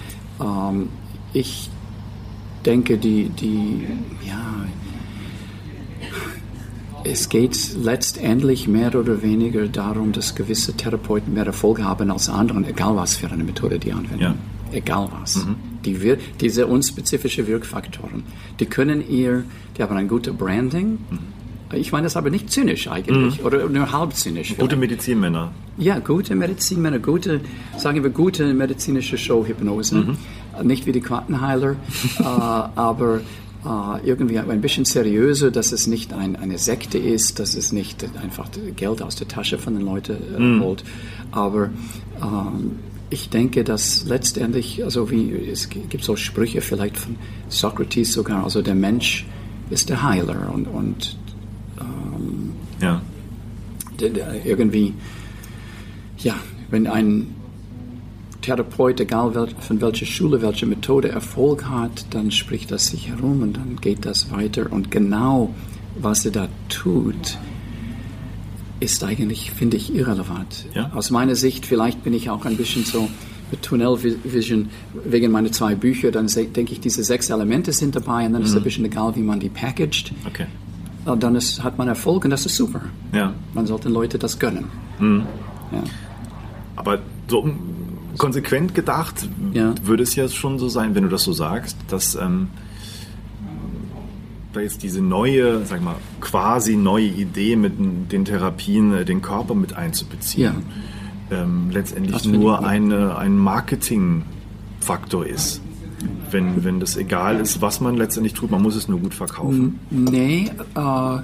[0.40, 0.88] ähm,
[1.32, 1.70] ich
[2.64, 3.86] denke, die, die,
[4.26, 4.66] ja,
[7.04, 12.62] es geht letztendlich mehr oder weniger darum, dass gewisse Therapeuten mehr Erfolg haben als andere,
[12.66, 14.20] egal was für eine Methode die anwenden.
[14.20, 14.34] Ja.
[14.72, 15.36] Egal was.
[15.36, 15.56] Mhm.
[15.84, 18.24] Die wir, diese unspezifischen Wirkfaktoren,
[18.60, 19.44] die können ihr,
[19.76, 20.98] die haben ein gutes Branding.
[21.10, 21.18] Mhm.
[21.72, 23.46] Ich meine das aber nicht zynisch eigentlich, mhm.
[23.46, 24.56] oder nur halb zynisch.
[24.56, 25.52] Gute Medizinmänner.
[25.78, 27.40] Ja, gute Medizinmänner, gute,
[27.76, 29.96] sagen wir, gute medizinische Show-Hypnose.
[29.96, 30.17] Mhm
[30.62, 31.72] nicht wie die Quantenheiler,
[32.18, 33.20] äh, aber
[33.64, 38.04] äh, irgendwie ein bisschen seriöser, dass es nicht ein, eine Sekte ist, dass es nicht
[38.22, 40.60] einfach Geld aus der Tasche von den Leuten äh, mm.
[40.62, 40.84] holt.
[41.32, 41.70] Aber
[42.22, 42.78] ähm,
[43.10, 47.16] ich denke, dass letztendlich, also wie es gibt so Sprüche vielleicht von
[47.48, 49.26] Sokrates sogar, also der Mensch
[49.70, 51.18] ist der Heiler und, und
[51.80, 53.02] ähm, ja.
[54.44, 54.94] Irgendwie,
[56.18, 56.36] ja,
[56.70, 57.34] wenn ein
[58.42, 63.56] Therapeut, egal von welcher Schule, welche Methode Erfolg hat, dann spricht das sich herum und
[63.56, 64.72] dann geht das weiter.
[64.72, 65.54] Und genau,
[66.00, 67.38] was er da tut,
[68.80, 70.66] ist eigentlich, finde ich, irrelevant.
[70.74, 70.92] Ja?
[70.94, 73.08] Aus meiner Sicht, vielleicht bin ich auch ein bisschen so
[73.50, 74.68] mit Tunnel Vision
[75.04, 78.46] wegen meiner zwei Bücher, dann denke ich, diese sechs Elemente sind dabei und dann mhm.
[78.46, 80.12] ist es ein bisschen egal, wie man die packagt.
[80.26, 80.46] Okay.
[81.04, 82.82] Und dann ist, hat man Erfolg und das ist super.
[83.12, 83.32] Ja.
[83.54, 84.66] Man sollte Leute das gönnen.
[84.98, 85.24] Mhm.
[85.72, 85.82] Ja.
[86.76, 87.50] Aber so
[88.18, 89.74] konsequent gedacht ja.
[89.82, 92.48] würde es ja schon so sein, wenn du das so sagst, dass ähm,
[94.52, 99.54] da jetzt diese neue, sag mal, quasi neue Idee mit den Therapien, äh, den Körper
[99.54, 100.64] mit einzubeziehen,
[101.30, 101.42] ja.
[101.42, 105.62] ähm, letztendlich nur eine, ein Marketingfaktor ist.
[106.30, 109.80] Wenn, wenn das egal ist, was man letztendlich tut, man muss es nur gut verkaufen.
[109.90, 111.20] Nee, äh,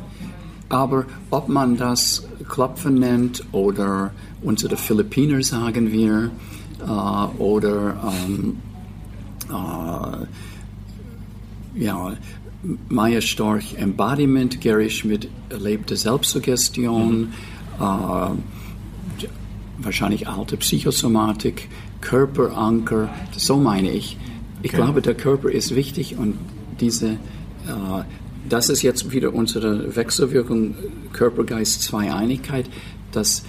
[0.69, 6.31] aber ob man das Klopfen nennt oder unsere Philippiner sagen wir,
[6.87, 8.59] äh, oder ähm,
[9.51, 10.27] äh,
[11.83, 12.13] ja,
[12.89, 17.29] Maya Storch Embodiment, Gary Schmidt erlebte Selbstsuggestion, mhm.
[17.81, 18.29] äh,
[19.79, 21.69] wahrscheinlich alte Psychosomatik,
[22.01, 24.17] Körperanker, so meine ich.
[24.63, 24.83] Ich okay.
[24.83, 26.39] glaube, der Körper ist wichtig und
[26.81, 27.17] diese, äh,
[28.49, 30.75] das ist jetzt wieder unsere Wechselwirkung
[31.13, 32.67] Körper-Geist-Zweieinigkeit,
[33.13, 33.45] dass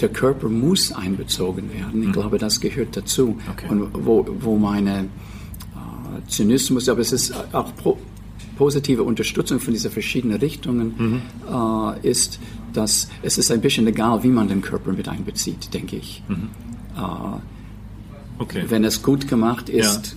[0.00, 2.02] der Körper muss einbezogen werden.
[2.02, 2.12] Ich mhm.
[2.12, 3.38] glaube, das gehört dazu.
[3.50, 3.66] Okay.
[3.68, 7.98] Und wo, wo meine äh, Zynismus, aber es ist auch pro,
[8.56, 11.22] positive Unterstützung von diesen verschiedenen Richtungen mhm.
[11.50, 12.40] äh, ist,
[12.72, 16.22] dass es ist ein bisschen egal, wie man den Körper mit einbezieht, denke ich.
[16.28, 16.48] Mhm.
[16.96, 18.64] Äh, okay.
[18.68, 20.12] Wenn es gut gemacht ist, ja.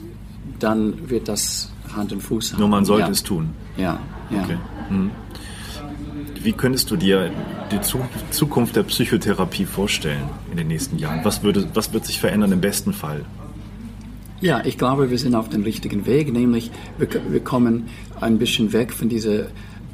[0.60, 2.60] dann wird das Hand und Fuß haben.
[2.60, 3.12] Nur man sollte ja.
[3.12, 3.50] es tun.
[3.78, 4.44] Ja, ja.
[4.44, 4.58] Okay.
[4.90, 5.12] Mhm.
[6.44, 7.32] Wie könntest du dir
[7.72, 7.80] die
[8.32, 11.24] Zukunft der Psychotherapie vorstellen in den nächsten Jahren?
[11.24, 13.26] Was, würde, was wird sich verändern im besten Fall?
[14.40, 17.90] Ja, ich glaube, wir sind auf dem richtigen Weg, nämlich wir, wir kommen
[18.20, 19.48] ein bisschen weg von dieser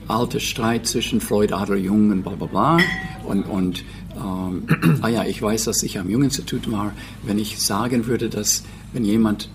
[0.07, 2.77] alter Streit zwischen Freud, Adler, Jung und bla bla bla.
[3.25, 3.83] Und, und
[4.15, 4.63] ähm,
[5.01, 6.93] ah ja, ich weiß, dass ich am Junginstitut war.
[7.23, 9.49] Wenn ich sagen würde, dass wenn jemand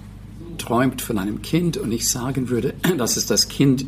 [0.59, 3.87] träumt von einem Kind und ich sagen würde, das ist das Kind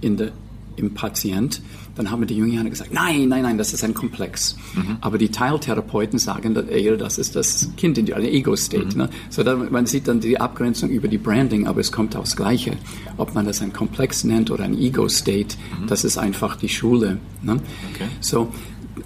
[0.00, 0.32] in der,
[0.76, 1.60] im Patient,
[1.94, 4.56] dann haben die Jungianer gesagt, nein, nein, nein, das ist ein Komplex.
[4.74, 4.96] Mhm.
[5.00, 8.92] Aber die Teiltherapeuten sagen eher, das ist das Kind in der Ego-State.
[8.92, 9.02] Mhm.
[9.02, 9.10] Ne?
[9.28, 12.72] So, man sieht dann die Abgrenzung über die Branding, aber es kommt aufs Gleiche.
[13.16, 15.86] Ob man das ein Komplex nennt oder ein Ego-State, mhm.
[15.88, 17.18] das ist einfach die Schule.
[17.42, 17.60] Ne?
[17.92, 18.08] Okay.
[18.20, 18.52] So,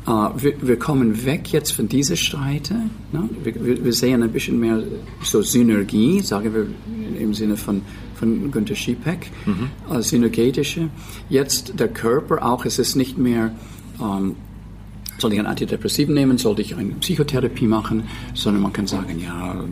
[0.07, 2.75] Uh, wir, wir, kommen weg jetzt von dieser Streite.
[3.13, 3.29] Ne?
[3.43, 4.83] Wir, wir, sehen ein bisschen mehr
[5.23, 6.67] so Synergie, sagen wir
[7.19, 7.81] im Sinne von,
[8.15, 9.71] von Günter Schiepeck, mhm.
[9.91, 10.89] uh, synergetische.
[11.29, 13.53] Jetzt der Körper auch, es ist nicht mehr,
[14.01, 14.37] ähm,
[15.19, 18.05] soll ich ein Antidepressiven nehmen, sollte ich eine Psychotherapie machen,
[18.35, 19.65] sondern man kann sagen, ja,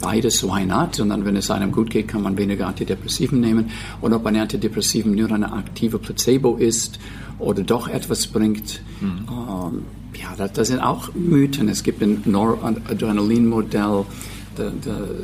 [0.00, 0.98] beides, why not?
[1.00, 3.70] Und dann, wenn es einem gut geht, kann man weniger Antidepressiven nehmen.
[4.00, 6.98] Und ob ein Antidepressiven nur eine aktive Placebo ist
[7.38, 8.82] oder doch etwas bringt.
[9.00, 9.26] Mhm.
[9.28, 9.82] Ähm,
[10.20, 11.68] ja, das, das, sind auch Mythen.
[11.68, 14.04] Es gibt ein Noradrenalin-Modell,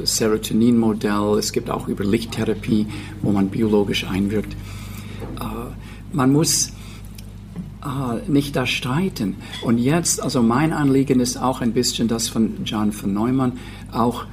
[0.04, 2.86] Serotonin-Modell, es gibt auch über Lichttherapie,
[3.22, 4.52] wo man biologisch einwirkt.
[5.40, 5.44] Äh,
[6.12, 6.72] man muss
[7.84, 9.36] äh, nicht da streiten.
[9.62, 13.52] Und jetzt, also mein Anliegen ist auch ein bisschen das von John von Neumann,
[13.92, 14.24] auch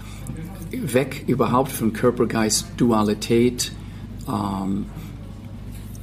[0.71, 3.71] weg überhaupt von Körper-Geist-Dualität,
[4.27, 4.85] ähm,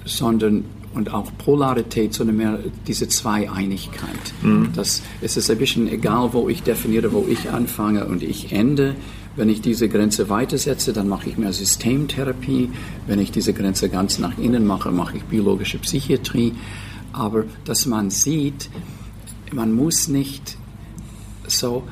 [0.04, 4.34] sondern und auch Polarität, sondern mehr diese Zweieinigkeit.
[4.42, 4.70] Mhm.
[4.74, 8.96] Das, es ist ein bisschen egal, wo ich definiere, wo ich anfange und ich ende.
[9.36, 12.70] Wenn ich diese Grenze weitersetze, dann mache ich mehr Systemtherapie.
[13.06, 16.54] Wenn ich diese Grenze ganz nach innen mache, mache ich biologische Psychiatrie.
[17.12, 18.68] Aber dass man sieht,
[19.52, 20.56] man muss nicht
[21.46, 21.84] so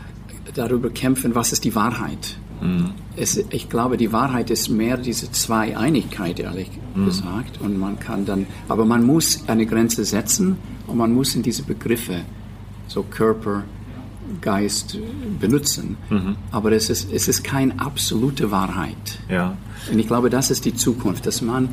[0.54, 2.38] darüber kämpfen, was ist die Wahrheit.
[2.60, 2.90] Mhm.
[3.16, 7.06] Es, ich glaube, die Wahrheit ist mehr diese Zweieinigkeit, ehrlich mhm.
[7.06, 7.60] gesagt.
[7.60, 10.56] Und man kann dann, aber man muss eine Grenze setzen
[10.86, 12.22] und man muss in diese Begriffe,
[12.86, 13.64] so Körper,
[14.40, 14.98] Geist
[15.40, 15.96] benutzen.
[16.10, 16.36] Mhm.
[16.50, 19.18] Aber es ist, es ist keine absolute Wahrheit.
[19.28, 19.56] Ja.
[19.90, 21.70] Und ich glaube, das ist die Zukunft, dass man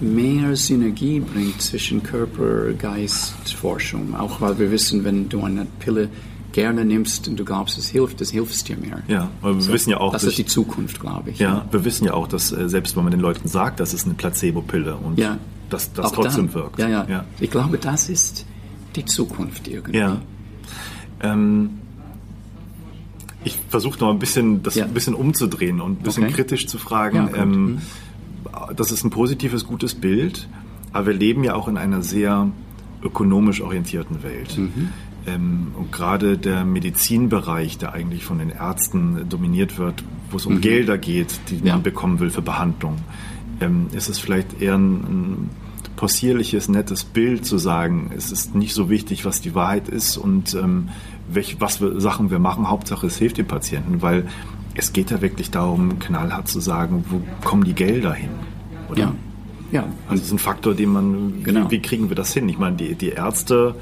[0.00, 4.16] mehr Synergie bringt zwischen Körper, Geist, Forschung.
[4.16, 6.08] Auch weil wir wissen, wenn du eine Pille
[6.52, 9.02] gerne nimmst und du glaubst, es hilft, das hilft dir mehr.
[9.08, 11.38] Ja, aber wir so, wissen ja auch, das ist die Zukunft, glaube ich.
[11.38, 13.94] Ja, ja, wir wissen ja auch, dass äh, selbst wenn man den Leuten sagt, das
[13.94, 15.38] ist eine Placebo-Pille und ja,
[15.70, 16.78] dass das trotzdem dann, wirkt.
[16.78, 18.46] Ja, ja, ja, Ich glaube, das ist
[18.96, 19.98] die Zukunft irgendwie.
[19.98, 20.20] Ja.
[21.22, 21.70] Ähm,
[23.44, 26.34] ich versuche noch ein bisschen das ein bisschen umzudrehen und ein bisschen okay.
[26.34, 27.30] kritisch zu fragen.
[27.34, 27.78] Ähm, mhm.
[28.76, 30.48] das ist ein positives, gutes Bild,
[30.92, 32.48] aber wir leben ja auch in einer sehr
[33.02, 34.58] ökonomisch orientierten Welt.
[34.58, 34.90] Mhm.
[35.26, 40.54] Ähm, und gerade der Medizinbereich, der eigentlich von den Ärzten dominiert wird, wo es um
[40.54, 40.60] mhm.
[40.60, 41.74] Gelder geht, die ja.
[41.74, 42.98] man bekommen will für Behandlung,
[43.60, 45.50] ähm, ist es vielleicht eher ein, ein
[45.96, 50.54] possierliches, nettes Bild zu sagen, es ist nicht so wichtig, was die Wahrheit ist und
[50.54, 50.88] ähm,
[51.28, 54.26] welch, was wir, Sachen wir machen, Hauptsache es hilft den Patienten, weil
[54.74, 58.30] es geht ja wirklich darum, knallhart zu sagen, wo kommen die Gelder hin?
[58.90, 59.00] Oder?
[59.00, 59.14] Ja.
[59.70, 59.84] Ja.
[60.06, 61.66] Also das ist ein Faktor, den man, genau.
[61.66, 62.48] wie, wie kriegen wir das hin?
[62.48, 63.74] Ich meine, die, die Ärzte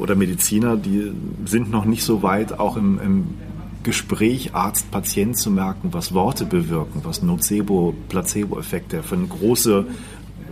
[0.00, 1.12] oder Mediziner, die
[1.44, 3.26] sind noch nicht so weit, auch im, im
[3.82, 9.86] Gespräch Arzt-Patient zu merken, was Worte bewirken, was Nocebo, Placebo-Effekte für eine große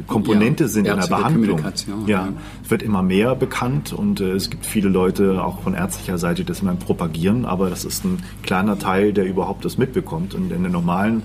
[0.06, 1.60] Komponente ja, sind in der Behandlung.
[2.06, 2.28] Ja,
[2.62, 6.42] es wird immer mehr bekannt und äh, es gibt viele Leute auch von ärztlicher Seite,
[6.42, 10.34] die das immer propagieren, aber das ist ein kleiner Teil, der überhaupt das mitbekommt.
[10.34, 11.22] Und in der normalen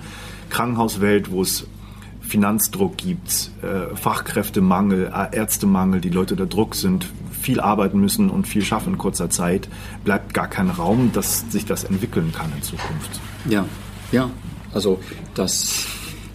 [0.49, 1.67] Krankenhauswelt, wo es
[2.21, 7.05] Finanzdruck gibt, äh, Fachkräftemangel, Ärztemangel, die Leute unter Druck sind,
[7.43, 9.67] viel arbeiten müssen und viel schaffen in kurzer Zeit,
[10.03, 13.19] bleibt gar kein Raum, dass sich das entwickeln kann in Zukunft.
[13.49, 13.65] Ja,
[14.11, 14.29] ja.
[14.73, 14.99] Also
[15.35, 15.85] das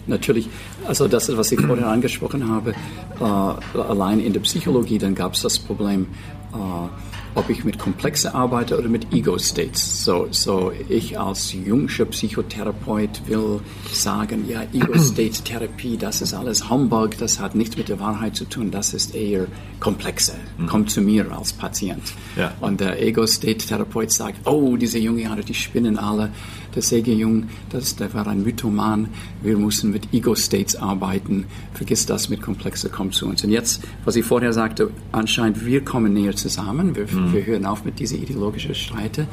[0.07, 0.49] natürlich,
[0.87, 2.73] also das, was ich vorhin angesprochen habe,
[3.19, 6.07] äh, allein in der Psychologie, dann gab es das Problem,
[6.53, 10.03] äh, ob ich mit Komplexe arbeite oder mit Ego-States.
[10.03, 13.61] So, so ich als jungscher Psychotherapeut will
[13.91, 18.71] sagen, ja, Ego-State-Therapie, das ist alles Humbug, das hat nichts mit der Wahrheit zu tun,
[18.71, 19.47] das ist eher
[19.79, 20.33] komplexe.
[20.57, 20.67] Mhm.
[20.67, 22.03] Kommt zu mir als Patient.
[22.35, 22.53] Ja.
[22.61, 26.31] Und der Ego-State-Therapeut sagt, oh, diese Jungianer, die spinnen alle.
[26.75, 29.07] Der Sege Jung, das, der war ein Mythoman.
[29.41, 31.45] Wir müssen mit Ego-States arbeiten.
[31.73, 33.43] Vergiss das mit Komplexe, kommt zu uns.
[33.43, 36.95] Und jetzt, was ich vorher sagte, anscheinend, wir kommen näher zusammen.
[36.95, 37.33] Wir, mhm.
[37.33, 39.27] wir hören auf mit dieser ideologischen Streite.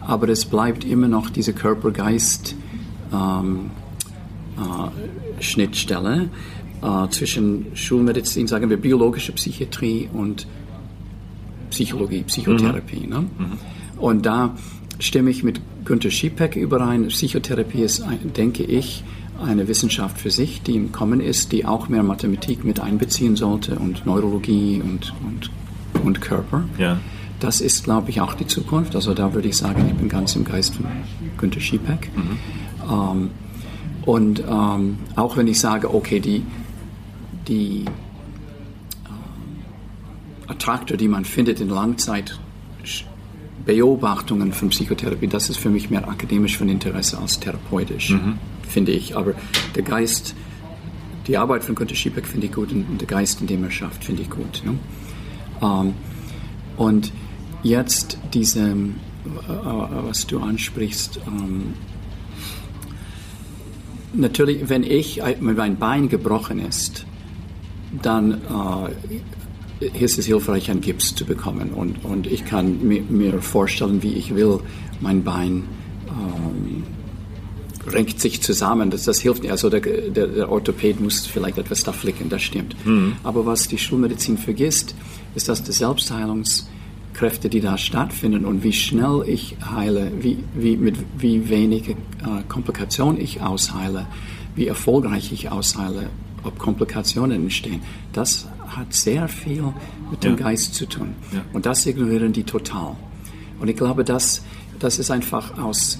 [0.00, 2.54] Aber es bleibt immer noch diese Körper-Geist-
[3.12, 3.70] ähm,
[4.56, 6.28] äh, Schnittstelle
[6.82, 10.46] äh, zwischen Schulmedizin, sagen wir biologische Psychiatrie und
[11.70, 13.06] Psychologie, Psychotherapie.
[13.06, 13.08] Mhm.
[13.08, 13.20] Ne?
[13.20, 13.58] Mhm.
[13.98, 14.56] Und da
[15.00, 17.08] stimme ich mit Günter Schiepeck überein.
[17.08, 18.04] Psychotherapie ist,
[18.36, 19.02] denke ich,
[19.42, 23.78] eine Wissenschaft für sich, die im Kommen ist, die auch mehr Mathematik mit einbeziehen sollte
[23.78, 25.50] und Neurologie und, und,
[26.04, 26.64] und Körper.
[26.78, 26.98] Ja.
[27.40, 28.94] Das ist, glaube ich, auch die Zukunft.
[28.94, 30.84] Also da würde ich sagen, ich bin ganz im Geist von
[31.38, 32.10] Günter Schiepeck.
[32.14, 32.38] Mhm.
[32.90, 33.30] Ähm,
[34.04, 36.42] und ähm, auch wenn ich sage, okay, die,
[37.48, 37.84] die
[40.46, 41.70] äh, Attraktor, die man findet in
[43.66, 48.38] Langzeitbeobachtungen von Psychotherapie, das ist für mich mehr akademisch von Interesse als therapeutisch, mhm.
[48.68, 49.16] finde ich.
[49.16, 49.34] Aber
[49.74, 50.34] der Geist,
[51.26, 54.04] die Arbeit von Günter Schiebeck finde ich gut und der Geist, in dem er schafft,
[54.04, 54.62] finde ich gut.
[54.64, 54.74] Ne?
[55.62, 55.94] Ähm,
[56.76, 57.12] und
[57.62, 58.76] jetzt diese, äh,
[59.48, 61.74] was du ansprichst, ähm,
[64.12, 67.04] natürlich, wenn ich, wenn mein Bein gebrochen ist,
[68.02, 69.16] dann äh,
[69.80, 71.70] ist es hilfreich, einen Gips zu bekommen.
[71.70, 74.60] Und, und ich kann mir, mir vorstellen, wie ich will,
[75.00, 75.64] mein Bein
[76.08, 76.84] ähm,
[77.86, 78.90] renkt sich zusammen.
[78.90, 79.50] Das, das hilft nicht.
[79.50, 82.74] Also der, der, der Orthopäd muss vielleicht etwas da flicken, das stimmt.
[82.86, 83.16] Mhm.
[83.24, 84.94] Aber was die Schulmedizin vergisst,
[85.34, 90.96] ist, dass die Selbstheilungskräfte, die da stattfinden und wie schnell ich heile, wie, wie, mit
[91.16, 91.94] wie wenig äh,
[92.48, 94.06] Komplikation ich ausheile,
[94.56, 96.10] wie erfolgreich ich ausheile,
[96.42, 97.80] ob Komplikationen entstehen,
[98.12, 99.64] das hat sehr viel
[100.10, 100.44] mit dem ja.
[100.44, 101.14] Geist zu tun.
[101.32, 101.42] Ja.
[101.52, 102.96] Und das ignorieren die total.
[103.60, 104.42] Und ich glaube, das,
[104.78, 105.98] das ist einfach aus,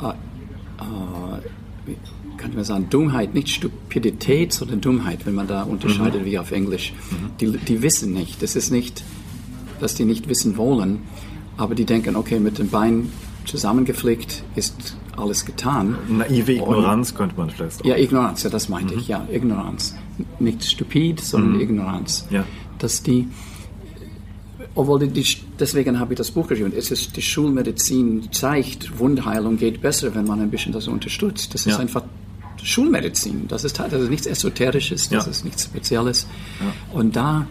[0.00, 1.94] äh, äh,
[2.36, 6.26] kann man sagen, Dummheit, nicht Stupidität, sondern Dummheit, wenn man da unterscheidet, mhm.
[6.26, 6.92] wie auf Englisch.
[7.10, 7.30] Mhm.
[7.40, 8.42] Die, die wissen nicht.
[8.42, 9.04] Das ist nicht,
[9.80, 11.00] dass die nicht wissen wollen,
[11.56, 13.10] aber die denken, okay, mit dem Bein
[13.44, 15.96] zusammengeflickt ist alles getan.
[16.08, 17.88] Naive Ignoranz Und, könnte man vielleicht sagen.
[17.88, 19.00] Ja, Ignoranz, ja, das meinte mhm.
[19.00, 19.94] ich, ja, Ignoranz.
[20.38, 21.60] Nicht stupid, sondern mhm.
[21.60, 22.26] Ignoranz.
[22.30, 22.44] Ja.
[22.78, 23.28] Dass die,
[24.74, 25.26] obwohl die,
[25.58, 30.26] deswegen habe ich das Buch geschrieben, es ist, die Schulmedizin zeigt, Wundheilung geht besser, wenn
[30.26, 31.54] man ein bisschen das unterstützt.
[31.54, 31.78] Das ist ja.
[31.78, 32.02] einfach
[32.62, 33.48] Schulmedizin.
[33.48, 35.30] Das ist, das ist nichts Esoterisches, das ja.
[35.30, 36.26] ist nichts Spezielles.
[36.60, 36.98] Ja.
[36.98, 37.46] Und da,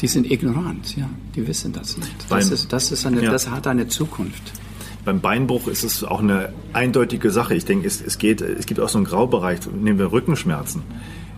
[0.00, 2.10] die sind ignorant, ja, die wissen das nicht.
[2.28, 4.52] Das, ist, das, ist eine, das hat eine Zukunft
[5.04, 7.54] beim Beinbruch ist es auch eine eindeutige Sache.
[7.54, 10.82] Ich denke, es, es, geht, es gibt auch so einen Graubereich, nehmen wir Rückenschmerzen.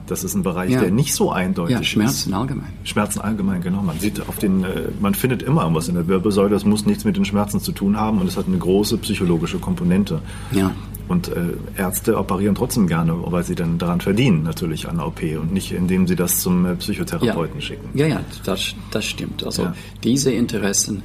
[0.06, 0.80] Das ist ein Bereich, ja.
[0.80, 2.36] der nicht so eindeutig ja, Schmerzen ist.
[2.36, 2.72] allgemein.
[2.84, 3.82] Schmerzen allgemein, genau.
[3.82, 6.50] Man sieht auf den, äh, man findet immer irgendwas in der Wirbelsäule.
[6.50, 9.58] Das muss nichts mit den Schmerzen zu tun haben und es hat eine große psychologische
[9.58, 10.20] Komponente.
[10.52, 10.70] Ja.
[11.08, 15.22] Und äh, Ärzte operieren trotzdem gerne, weil sie dann daran verdienen, natürlich an der OP
[15.22, 17.60] und nicht, indem sie das zum äh, Psychotherapeuten ja.
[17.60, 17.88] schicken.
[17.94, 19.44] Ja, ja, das, das stimmt.
[19.44, 19.68] Also
[20.04, 21.02] diese Interessen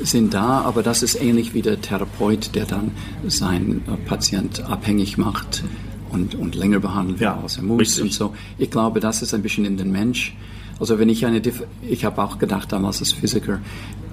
[0.00, 2.90] sind da, aber das ist ähnlich wie der Therapeut, der dann
[3.26, 5.64] seinen äh, Patient abhängig macht
[6.10, 8.02] und, und länger behandelt ja, als er muss richtig.
[8.02, 8.34] und so.
[8.58, 10.36] Ich glaube, das ist ein bisschen in den Mensch.
[10.80, 11.40] Also wenn ich eine,
[11.88, 13.60] ich habe auch gedacht damals als Physiker,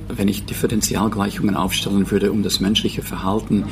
[0.07, 3.65] wenn ich Differentialgleichungen aufstellen würde, um das menschliche Verhalten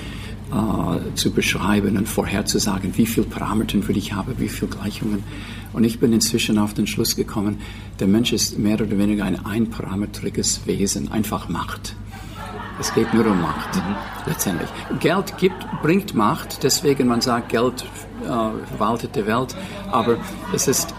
[0.51, 5.23] äh, zu beschreiben und vorherzusagen, wie viele Parameter würde ich haben, wie viele Gleichungen.
[5.73, 7.59] Und ich bin inzwischen auf den Schluss gekommen,
[7.99, 11.95] der Mensch ist mehr oder weniger ein einparametriges Wesen, einfach Macht.
[12.79, 13.95] Es geht nur um Macht, mhm.
[14.25, 14.69] letztendlich.
[14.99, 17.85] Geld gibt, bringt Macht, deswegen man sagt, Geld
[18.23, 19.55] äh, verwaltet die Welt,
[19.91, 20.17] aber
[20.53, 20.93] es ist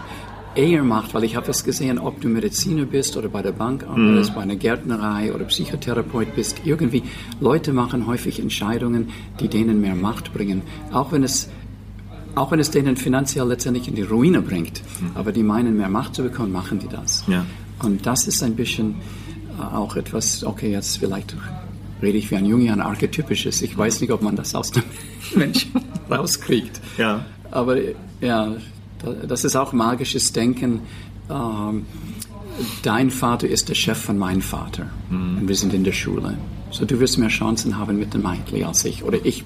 [0.55, 3.85] eher macht, weil ich habe es gesehen, ob du Mediziner bist oder bei der Bank
[3.87, 4.35] arbeitest, mm.
[4.35, 7.03] bei einer Gärtnerei oder Psychotherapeut bist, irgendwie
[7.39, 9.09] Leute machen häufig Entscheidungen,
[9.39, 10.61] die denen mehr Macht bringen,
[10.91, 11.49] auch wenn es
[12.35, 15.17] auch wenn es denen finanziell letztendlich in die Ruine bringt, mm.
[15.17, 17.23] aber die meinen mehr Macht zu bekommen, machen die das.
[17.27, 17.45] Ja.
[17.83, 18.95] Und das ist ein bisschen
[19.59, 21.35] äh, auch etwas, okay, jetzt vielleicht
[22.01, 23.61] rede ich wie ein Junge, ein archetypisches.
[23.61, 24.83] Ich weiß nicht, ob man das aus dem
[25.35, 25.71] Menschen
[26.09, 26.81] rauskriegt.
[26.97, 27.25] Ja.
[27.51, 27.77] Aber
[28.21, 28.55] ja,
[29.27, 30.81] das ist auch magisches Denken.
[31.29, 31.85] Ähm,
[32.83, 34.87] dein Vater ist der Chef von meinem Vater.
[35.09, 35.39] Mhm.
[35.39, 36.37] Und wir sind in der Schule.
[36.71, 39.03] So, du wirst mehr Chancen haben mit dem Michael als ich.
[39.03, 39.43] Oder ich,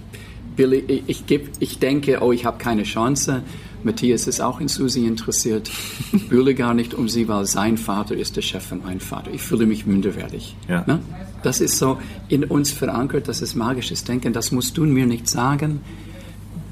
[0.55, 3.43] Billy, ich, ich, geb, ich denke, oh, ich habe keine Chance.
[3.83, 5.69] Matthias ist auch in Susi interessiert.
[6.11, 9.31] Ich bühle gar nicht um sie, weil sein Vater ist der Chef von meinem Vater.
[9.31, 10.55] Ich fühle mich minderwertig.
[10.67, 10.83] Ja.
[10.87, 10.99] Ne?
[11.43, 14.33] Das ist so in uns verankert, das ist magisches Denken.
[14.33, 15.81] Das musst du mir nicht sagen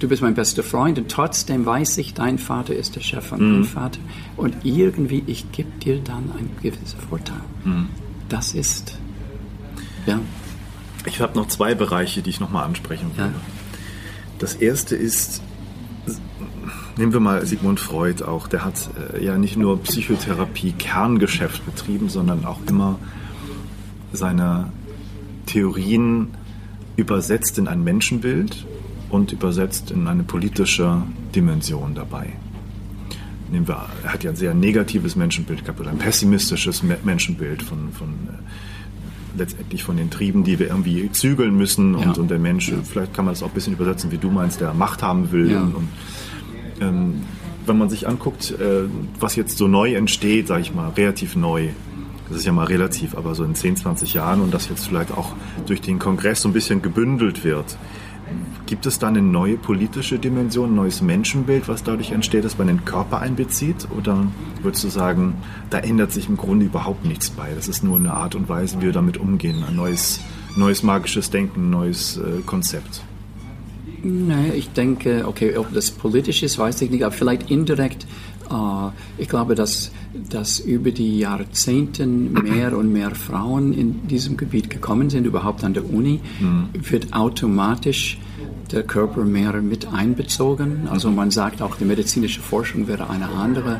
[0.03, 3.39] du bist mein bester Freund und trotzdem weiß ich, dein Vater ist der Chef von
[3.39, 3.51] mhm.
[3.51, 3.99] meinem Vater
[4.35, 7.39] und irgendwie, ich gebe dir dann einen gewissen Vorteil.
[7.63, 7.87] Mhm.
[8.27, 8.97] Das ist,
[10.05, 10.19] ja.
[11.05, 13.25] Ich habe noch zwei Bereiche, die ich nochmal ansprechen will.
[13.25, 13.31] Ja.
[14.39, 15.41] Das erste ist,
[16.97, 22.09] nehmen wir mal Sigmund Freud auch, der hat äh, ja nicht nur Psychotherapie Kerngeschäft betrieben,
[22.09, 22.99] sondern auch immer
[24.11, 24.71] seine
[25.45, 26.29] Theorien
[26.95, 28.65] übersetzt in ein Menschenbild
[29.09, 31.03] und übersetzt in eine politische
[31.35, 32.33] Dimension dabei.
[33.51, 37.91] Nehmen wir, er hat ja ein sehr negatives Menschenbild gehabt, oder ein pessimistisches Menschenbild von,
[37.91, 38.07] von
[39.37, 42.21] letztendlich von den Trieben, die wir irgendwie zügeln müssen und, ja.
[42.21, 42.77] und der Mensch, ja.
[42.83, 45.51] vielleicht kann man das auch ein bisschen übersetzen, wie du meinst, der Macht haben will.
[45.51, 45.61] Ja.
[45.61, 45.87] Und, und
[46.81, 47.21] ähm,
[47.65, 48.83] wenn man sich anguckt, äh,
[49.19, 51.69] was jetzt so neu entsteht, sage ich mal, relativ neu,
[52.29, 55.11] das ist ja mal relativ, aber so in 10, 20 Jahren und das jetzt vielleicht
[55.11, 55.33] auch
[55.65, 57.77] durch den Kongress so ein bisschen gebündelt wird,
[58.65, 62.67] Gibt es da eine neue politische Dimension, ein neues Menschenbild, was dadurch entsteht, das man
[62.67, 63.87] den Körper einbezieht?
[63.97, 64.27] Oder
[64.61, 65.35] würdest du sagen,
[65.69, 67.49] da ändert sich im Grunde überhaupt nichts bei?
[67.55, 70.21] Das ist nur eine Art und Weise, wie wir damit umgehen, ein neues,
[70.55, 73.03] neues magisches Denken, ein neues äh, Konzept?
[74.03, 78.05] Naja, ich denke, okay, ob das politisch ist, weiß ich nicht, aber vielleicht indirekt.
[78.49, 79.91] Äh, ich glaube, dass,
[80.29, 85.73] dass über die Jahrzehnte mehr und mehr Frauen in diesem Gebiet gekommen sind, überhaupt an
[85.73, 86.69] der Uni, mhm.
[86.73, 88.19] wird automatisch
[88.71, 90.87] der Körper mehr mit einbezogen.
[90.89, 93.79] Also man sagt auch, die medizinische Forschung wäre eine andere.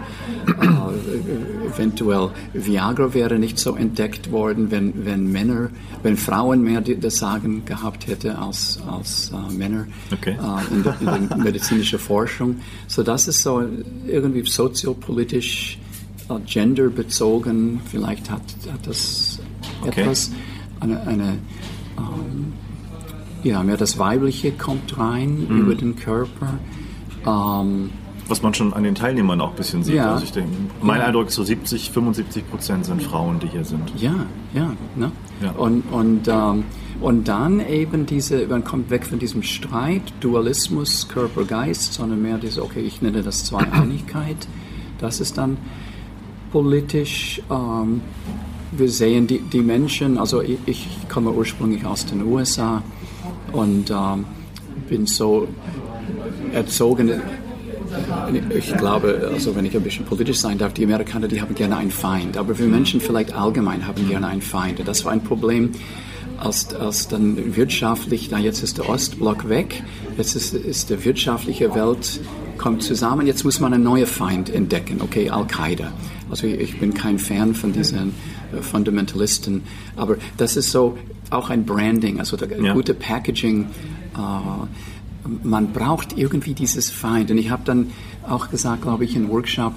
[1.07, 5.69] Äh, eventuell Viagra wäre nicht so entdeckt worden, wenn, wenn Männer,
[6.01, 10.31] wenn Frauen mehr das Sagen gehabt hätte als, als äh, Männer okay.
[10.31, 12.57] äh, in, der, in der medizinischen Forschung.
[12.87, 13.63] So das ist so
[14.07, 15.77] irgendwie soziopolitisch,
[16.29, 17.81] äh, genderbezogen.
[17.85, 18.41] Vielleicht hat,
[18.71, 19.39] hat das
[19.81, 20.01] okay.
[20.01, 20.31] etwas
[20.79, 21.37] eine, eine
[21.97, 22.53] ähm,
[23.43, 25.59] ja, mehr das Weibliche kommt rein mhm.
[25.59, 26.59] über den Körper.
[27.25, 27.89] Ähm,
[28.33, 29.93] was man schon an den Teilnehmern auch ein bisschen sieht.
[29.93, 30.13] Ja.
[30.13, 30.49] Also ich denke,
[30.81, 31.05] mein ja.
[31.05, 33.93] Eindruck ist so 70, 75 Prozent sind Frauen, die hier sind.
[33.95, 34.25] Ja,
[34.55, 34.71] ja.
[34.95, 35.11] Ne?
[35.43, 35.51] ja.
[35.51, 36.63] Und, und, ähm,
[36.99, 42.39] und dann eben diese, man kommt weg von diesem Streit, Dualismus, Körper, Geist, sondern mehr
[42.39, 44.47] diese, okay, ich nenne das Zweieinigkeit.
[44.97, 45.57] Das ist dann
[46.51, 47.39] politisch.
[47.51, 48.01] Ähm,
[48.71, 52.81] wir sehen die, die Menschen, also ich, ich komme ursprünglich aus den USA
[53.51, 54.25] und ähm,
[54.89, 55.47] bin so
[56.51, 57.21] erzogen.
[58.49, 61.77] Ich glaube, also wenn ich ein bisschen politisch sein darf, die Amerikaner, die haben gerne
[61.77, 64.81] einen Feind, aber wir Menschen vielleicht allgemein haben gerne einen Feind.
[64.85, 65.71] Das war ein Problem,
[66.37, 69.83] als, als dann wirtschaftlich, na jetzt ist der Ostblock weg,
[70.17, 72.19] jetzt ist, ist der wirtschaftliche Welt
[72.57, 75.91] kommt zusammen, jetzt muss man einen neuen Feind entdecken, okay, Al-Qaida.
[76.29, 78.13] Also ich bin kein Fan von diesen
[78.51, 79.63] äh, Fundamentalisten,
[79.95, 80.97] aber das ist so,
[81.29, 82.73] auch ein Branding, also ja.
[82.73, 83.67] gute Packaging.
[84.15, 84.67] Äh,
[85.43, 87.31] man braucht irgendwie dieses Feind.
[87.31, 87.91] Und ich habe dann
[88.27, 89.73] auch gesagt, glaube ich, in Workshop,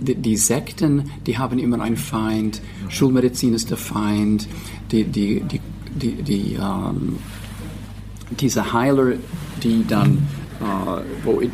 [0.00, 2.60] die, die, Sekten, die haben immer einen Feind.
[2.88, 4.48] Schulmedizin ist der Feind.
[4.90, 5.60] Die, die, die,
[5.94, 7.18] die, die ähm,
[8.30, 9.14] diese Heiler,
[9.62, 10.28] die dann,
[10.60, 11.50] äh, wo ich,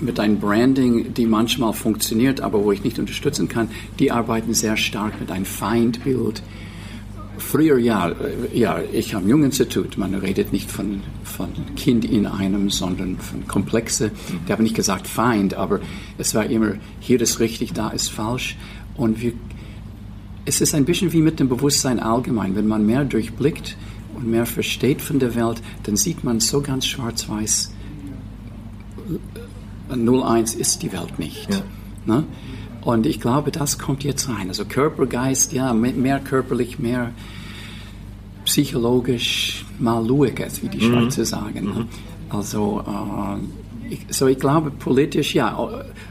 [0.00, 3.68] mit einem Branding, die manchmal funktioniert, aber wo ich nicht unterstützen kann,
[3.98, 6.42] die arbeiten sehr stark mit einem Feindbild
[7.40, 8.12] Früher ja,
[8.52, 14.12] ja, ich am Junginstitut, man redet nicht von, von Kind in einem, sondern von Komplexe.
[14.44, 15.80] Ich habe nicht gesagt Feind, aber
[16.18, 18.56] es war immer, hier ist richtig, da ist falsch.
[18.96, 19.32] Und wir,
[20.44, 22.54] es ist ein bisschen wie mit dem Bewusstsein allgemein.
[22.54, 23.76] Wenn man mehr durchblickt
[24.14, 27.72] und mehr versteht von der Welt, dann sieht man so ganz schwarz-weiß,
[29.88, 31.48] 01 ist die Welt nicht.
[31.50, 31.62] Ja.
[32.06, 32.24] Ne?
[32.82, 34.48] Und ich glaube, das kommt jetzt rein.
[34.48, 37.12] Also Körper, Geist, ja, mehr körperlich, mehr
[38.44, 40.92] psychologisch mal lueges, wie die mhm.
[40.92, 41.64] Schweizer sagen.
[41.64, 41.88] Mhm.
[42.30, 45.58] Also, äh, ich, so ich glaube politisch, ja,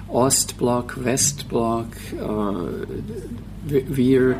[0.10, 4.36] Ostblock, Westblock, äh, wir,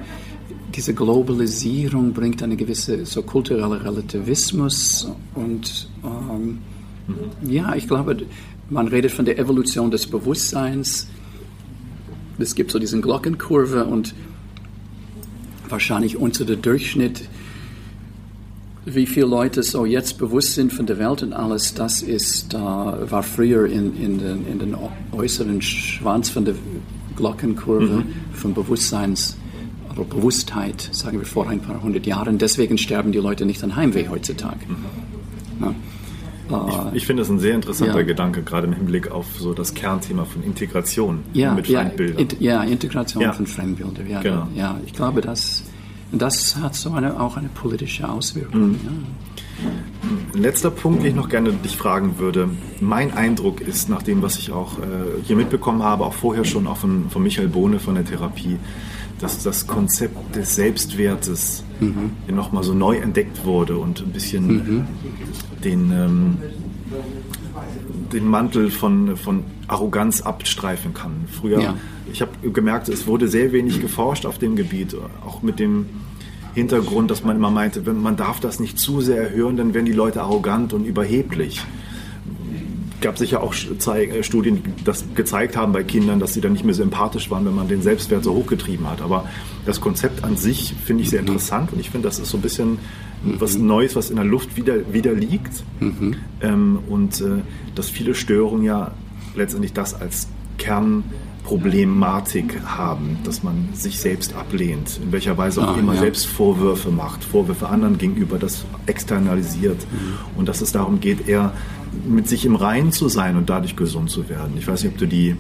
[0.76, 6.60] diese Globalisierung bringt eine gewisse so kulturelle Relativismus und ähm,
[7.08, 7.50] mhm.
[7.50, 8.18] ja, ich glaube,
[8.70, 11.08] man redet von der Evolution des Bewusstseins
[12.40, 14.14] es gibt so diesen Glockenkurve und
[15.68, 17.22] wahrscheinlich unter der Durchschnitt,
[18.86, 22.58] wie viele Leute so jetzt bewusst sind von der Welt und alles, das ist, äh,
[22.58, 24.76] war früher in, in, den, in den
[25.12, 26.56] äußeren Schwanz von der
[27.16, 28.06] Glockenkurve mhm.
[28.34, 29.36] von Bewusstseins
[29.92, 32.38] oder Bewusstheit, sagen wir vor ein paar hundert Jahren.
[32.38, 34.66] Deswegen sterben die Leute nicht an Heimweh heutzutage.
[34.68, 35.66] Mhm.
[35.66, 35.76] Ja.
[36.50, 38.06] Ich, ich finde das ein sehr interessanter ja.
[38.06, 42.28] Gedanke, gerade im Hinblick auf so das Kernthema von Integration ja, mit Fremdbildern.
[42.40, 44.08] Ja, in, Integration von Fremdbildern.
[44.08, 44.48] Ja, genau.
[44.56, 45.64] ja, ich glaube, das,
[46.12, 48.72] das hat so eine, auch eine politische Auswirkung.
[48.72, 48.80] Mhm.
[50.34, 52.50] Ein letzter Punkt, den ich noch gerne dich fragen würde.
[52.80, 56.66] Mein Eindruck ist, nach dem, was ich auch äh, hier mitbekommen habe, auch vorher schon
[56.68, 58.58] auch von, von Michael Bohne von der Therapie,
[59.20, 62.12] dass das Konzept des Selbstwertes mhm.
[62.34, 64.88] nochmal so neu entdeckt wurde und ein bisschen mhm.
[65.64, 66.38] den, ähm,
[68.14, 71.26] den Mantel von, von Arroganz abstreifen kann.
[71.28, 71.76] Früher, ja.
[72.12, 74.96] ich habe gemerkt, es wurde sehr wenig geforscht auf dem Gebiet,
[75.26, 75.88] auch mit dem
[76.56, 79.92] Hintergrund, dass man immer meinte, man darf das nicht zu sehr hören, dann werden die
[79.92, 81.62] Leute arrogant und überheblich.
[83.02, 86.66] Gab sicher auch äh, Studien, die das gezeigt haben bei Kindern, dass sie dann nicht
[86.66, 89.02] mehr so empathisch waren, wenn man den Selbstwert so hochgetrieben hat.
[89.02, 89.28] Aber
[89.66, 91.30] das Konzept an sich finde ich sehr mhm.
[91.30, 92.80] interessant und ich finde, das ist so ein bisschen
[93.24, 93.68] was mhm.
[93.68, 95.64] Neues, was in der Luft wieder, wieder liegt.
[95.80, 96.16] Mhm.
[96.42, 97.42] Ähm, und äh,
[97.76, 98.92] dass viele Störungen ja
[99.36, 100.28] letztendlich das als
[100.58, 106.02] Kernproblematik haben, dass man sich selbst ablehnt, in welcher Weise auch ah, immer ja.
[106.02, 110.38] selbst Vorwürfe macht, Vorwürfe anderen gegenüber, das externalisiert mhm.
[110.38, 111.54] und dass es darum geht, eher
[112.08, 114.54] mit sich im Reinen zu sein und dadurch gesund zu werden.
[114.58, 115.36] Ich weiß nicht, ob du die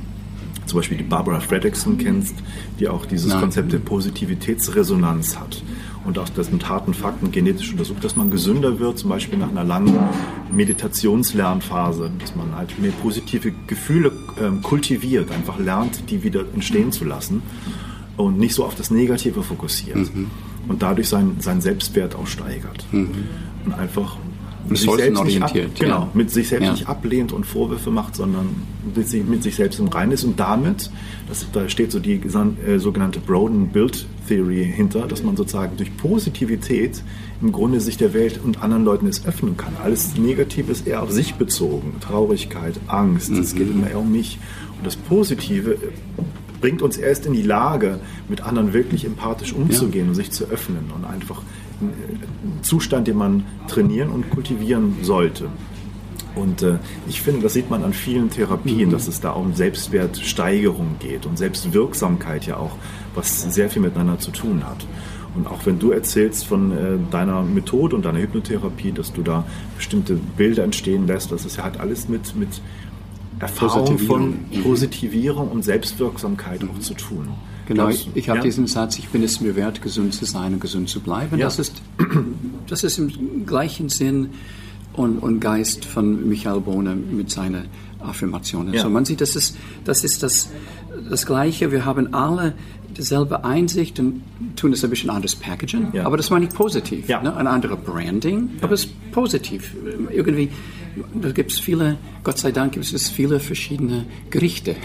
[0.69, 2.35] zum Beispiel die Barbara Fredrickson kennst,
[2.79, 3.41] die auch dieses Nein.
[3.41, 5.63] Konzept der Positivitätsresonanz hat
[6.05, 9.49] und auch das mit harten Fakten genetisch untersucht, dass man gesünder wird, zum Beispiel nach
[9.49, 9.97] einer langen
[10.51, 17.03] Meditationslernphase, dass man halt mehr positive Gefühle ähm, kultiviert, einfach lernt, die wieder entstehen zu
[17.03, 17.41] lassen
[18.15, 20.29] und nicht so auf das Negative fokussiert mhm.
[20.67, 22.85] und dadurch sein, sein Selbstwert auch steigert.
[22.91, 23.09] Mhm.
[23.65, 24.17] Und einfach
[24.69, 26.09] mit sich selbst nicht ab, genau, ja.
[26.13, 26.71] mit sich selbst ja.
[26.71, 28.47] nicht ablehnt und Vorwürfe macht, sondern
[28.95, 30.89] mit sich, mit sich selbst im Reinen ist und damit,
[31.27, 35.95] das, da steht so die äh, sogenannte Broden Build Theory hinter, dass man sozusagen durch
[35.97, 37.03] Positivität
[37.41, 39.73] im Grunde sich der Welt und anderen Leuten es öffnen kann.
[39.83, 43.57] Alles Negative ist eher auf sich bezogen, Traurigkeit, Angst, es mhm.
[43.57, 44.39] geht immer eher um mich.
[44.77, 45.77] Und das Positive
[46.61, 50.09] bringt uns erst in die Lage, mit anderen wirklich empathisch umzugehen ja.
[50.09, 51.41] und sich zu öffnen und einfach
[52.61, 55.49] Zustand, den man trainieren und kultivieren sollte.
[56.35, 56.77] Und äh,
[57.07, 58.91] ich finde, das sieht man an vielen Therapien, mhm.
[58.91, 62.75] dass es da um Selbstwertsteigerung geht und Selbstwirksamkeit ja auch,
[63.15, 64.85] was sehr viel miteinander zu tun hat.
[65.35, 69.45] Und auch wenn du erzählst von äh, deiner Methode und deiner Hypnotherapie, dass du da
[69.75, 72.61] bestimmte Bilder entstehen lässt, das ist ja halt alles mit, mit
[73.39, 74.63] Erfahrung von mhm.
[74.63, 77.29] Positivierung und Selbstwirksamkeit auch zu tun.
[77.69, 78.45] Genau, ich, ich habe ja.
[78.45, 81.37] diesen Satz, ich bin es mir wert, gesund zu sein und gesund zu bleiben.
[81.37, 81.45] Ja.
[81.45, 81.83] Das, ist,
[82.67, 84.31] das ist im gleichen Sinn
[84.93, 87.65] und, und Geist von Michael Bohne mit seinen
[87.99, 88.73] Affirmationen.
[88.73, 88.81] Ja.
[88.81, 89.55] So man sieht, das ist
[89.85, 90.49] das, ist das,
[91.07, 91.71] das Gleiche.
[91.71, 92.55] Wir haben alle
[92.97, 94.23] dieselbe Einsicht und
[94.55, 96.07] tun es ein bisschen anders Packaging, ja.
[96.07, 97.07] aber das meine ich positiv.
[97.07, 97.35] Ne?
[97.35, 99.75] Ein anderer Branding, aber es ist positiv.
[100.09, 100.49] Irgendwie
[101.13, 104.75] da gibt es viele, Gott sei Dank gibt es viele verschiedene Gerichte.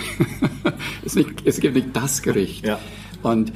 [1.04, 2.64] es, nicht, es, gibt nicht das Gericht.
[2.66, 2.78] Ja.
[3.22, 3.52] Und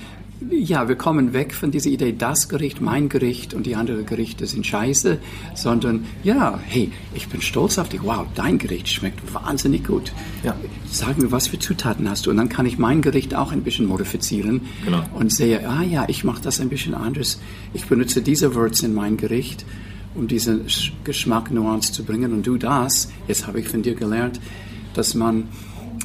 [0.50, 4.46] ja, wir kommen weg von dieser Idee, das Gericht, mein Gericht und die anderen Gerichte
[4.46, 5.18] sind scheiße,
[5.54, 8.02] sondern ja, hey, ich bin stolz auf dich.
[8.04, 10.12] Wow, dein Gericht schmeckt wahnsinnig gut.
[10.44, 10.54] Ja.
[10.90, 12.30] Sag mir, was für Zutaten hast du?
[12.30, 15.04] Und dann kann ich mein Gericht auch ein bisschen modifizieren genau.
[15.14, 17.40] und sehe, ah ja, ich mache das ein bisschen anders.
[17.74, 19.64] Ich benutze diese Würze in mein Gericht
[20.14, 20.60] um diese
[21.04, 22.32] Geschmacknuance zu bringen.
[22.32, 24.40] Und du das, jetzt habe ich von dir gelernt,
[24.94, 25.48] dass man,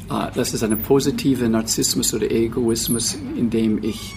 [0.10, 4.14] äh, das ist eine positive Narzissmus oder Egoismus, in dem ich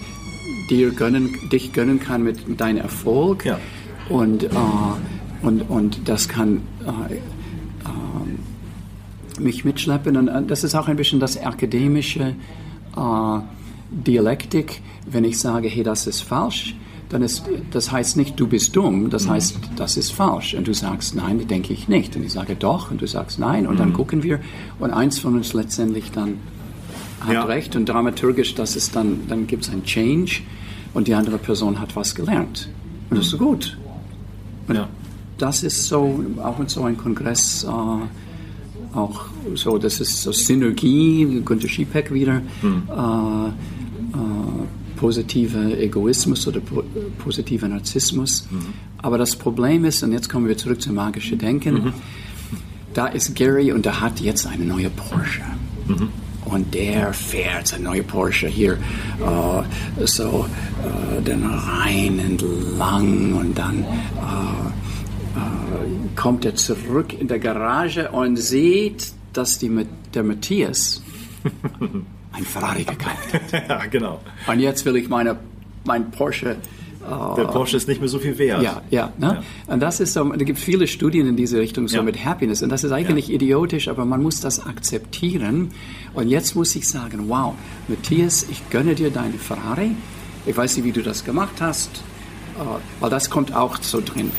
[0.69, 3.45] dir gönnen, dich gönnen kann mit, mit deinem Erfolg.
[3.45, 3.59] Ja.
[4.09, 4.49] Und, äh,
[5.41, 7.19] und, und das kann äh, äh,
[9.41, 10.17] mich mitschleppen.
[10.17, 12.35] Und äh, das ist auch ein bisschen das akademische
[12.95, 13.39] äh,
[13.89, 16.75] Dialektik, wenn ich sage, hey, das ist falsch
[17.09, 19.31] dann ist, das heißt nicht, du bist dumm, das mhm.
[19.31, 20.53] heißt, das ist falsch.
[20.55, 22.15] Und du sagst, nein, denke ich nicht.
[22.15, 23.65] Und ich sage, doch, und du sagst, nein.
[23.65, 23.79] Und mhm.
[23.79, 24.39] dann gucken wir,
[24.79, 26.39] und eins von uns letztendlich dann
[27.21, 27.43] hat ja.
[27.43, 27.75] recht.
[27.75, 30.41] Und dramaturgisch, das ist dann, dann gibt es ein Change
[30.93, 32.69] und die andere Person hat was gelernt.
[33.09, 33.77] Und das ist gut.
[34.67, 34.89] Und ja.
[35.37, 41.41] das ist so, auch mit so einem Kongress, äh, auch so, das ist so Synergie,
[41.45, 42.83] Günter Schiepeck wieder, mhm.
[42.89, 46.83] äh, äh, positiver Egoismus oder po
[47.19, 48.47] positiver Narzissmus.
[48.51, 48.73] Mhm.
[48.97, 51.93] Aber das Problem ist, und jetzt kommen wir zurück zum magischen Denken, mhm.
[52.93, 55.43] da ist Gary und der hat jetzt eine neue Porsche.
[55.87, 56.09] Mhm.
[56.43, 60.45] Und der fährt sein neue Porsche hier äh, so
[60.83, 64.67] äh, den Rhein entlang und dann äh
[66.15, 71.01] kommt er zurück in der Garage und sieht, dass die, der Matthias
[72.37, 73.51] ein Ferrari gekauft hat.
[73.69, 74.21] ja, genau.
[74.47, 75.37] Und jetzt will ich meine,
[75.83, 76.57] mein Porsche
[77.37, 78.61] der Porsche ist nicht mehr so viel wert.
[78.61, 79.13] Ja, ja.
[79.17, 79.41] Ne?
[79.67, 79.73] ja.
[79.73, 82.03] Und das ist so, da gibt viele Studien in diese Richtung, so ja.
[82.03, 82.61] mit Happiness.
[82.61, 83.35] Und das ist eigentlich ja.
[83.35, 85.71] idiotisch, aber man muss das akzeptieren.
[86.13, 87.53] Und jetzt muss ich sagen, wow,
[87.87, 89.91] Matthias, ich gönne dir deine Ferrari.
[90.45, 92.03] Ich weiß nicht, wie du das gemacht hast,
[92.59, 92.63] äh,
[92.99, 94.31] weil das kommt auch so drin.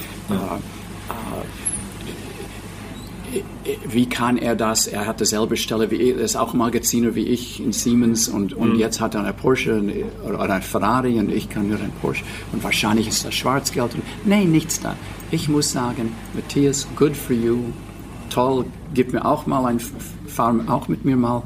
[3.87, 4.87] Wie kann er das?
[4.87, 8.53] Er hat dieselbe Stelle wie ich, er ist auch Magaziner wie ich in Siemens und,
[8.53, 8.79] und mhm.
[8.79, 9.83] jetzt hat er eine Porsche
[10.27, 13.93] oder eine Ferrari und ich kann nur ein Porsche und wahrscheinlich ist das Schwarzgeld.
[14.25, 14.97] Nein, nichts da.
[15.31, 17.59] Ich muss sagen, Matthias, good for you,
[18.31, 18.65] toll,
[18.95, 19.81] gib mir auch mal ein,
[20.27, 21.43] fahr auch mit mir mal.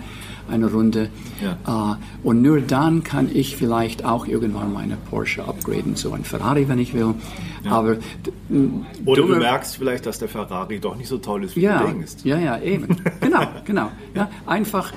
[0.51, 1.09] Eine Runde.
[1.43, 1.93] Ja.
[1.93, 6.69] Äh, und nur dann kann ich vielleicht auch irgendwann meine Porsche upgraden zu einem Ferrari,
[6.69, 7.15] wenn ich will.
[7.65, 7.73] Ja.
[7.73, 7.97] Aber
[9.05, 11.87] oder du merkst vielleicht, dass der Ferrari doch nicht so toll ist, wie ja, du
[11.87, 12.13] denkst.
[12.25, 12.97] Ja, ja, eben.
[13.21, 13.91] genau, genau.
[14.15, 14.93] Ja, einfach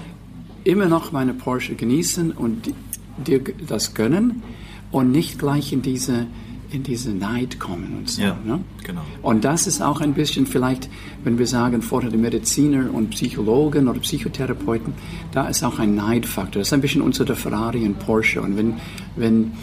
[0.64, 2.74] immer noch meine Porsche genießen und
[3.18, 4.44] dir das gönnen
[4.92, 6.28] und nicht gleich in diese
[6.76, 8.22] in diese Neid kommen und so.
[8.22, 8.60] Ja, ne?
[8.84, 9.02] genau.
[9.22, 10.90] Und das ist auch ein bisschen vielleicht,
[11.24, 14.94] wenn wir sagen, vorher die Mediziner und Psychologen oder Psychotherapeuten,
[15.32, 16.60] da ist auch ein Neidfaktor.
[16.60, 18.42] Das ist ein bisschen unter der Ferrari und Porsche.
[18.42, 18.74] Und wenn,
[19.16, 19.54] wenn,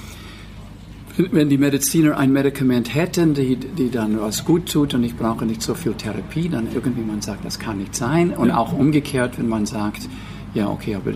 [1.17, 5.45] wenn die Mediziner ein Medikament hätten, die, die dann was gut tut und ich brauche
[5.45, 8.31] nicht so viel Therapie, dann irgendwie man sagt, das kann nicht sein.
[8.31, 8.57] Und ja.
[8.57, 10.09] auch umgekehrt, wenn man sagt,
[10.55, 11.13] ja, okay, aber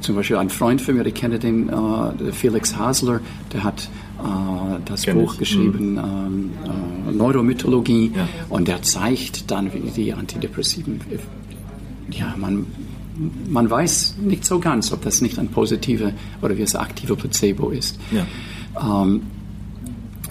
[0.00, 3.20] zum Beispiel ein Freund von mir, ich kenne den, äh, Felix Hasler,
[3.52, 3.88] der hat
[4.84, 5.38] das Kenn Buch ich.
[5.40, 5.98] geschrieben, mhm.
[5.98, 6.50] ähm,
[7.08, 8.28] äh, Neuromythologie, ja.
[8.48, 11.00] und der zeigt dann, wie die Antidepressiven,
[12.10, 12.66] ja, man,
[13.48, 16.12] man weiß nicht so ganz, ob das nicht ein positiver
[16.42, 17.98] oder wie es aktiver Placebo ist.
[18.10, 18.26] Ja.
[18.80, 19.22] Ähm,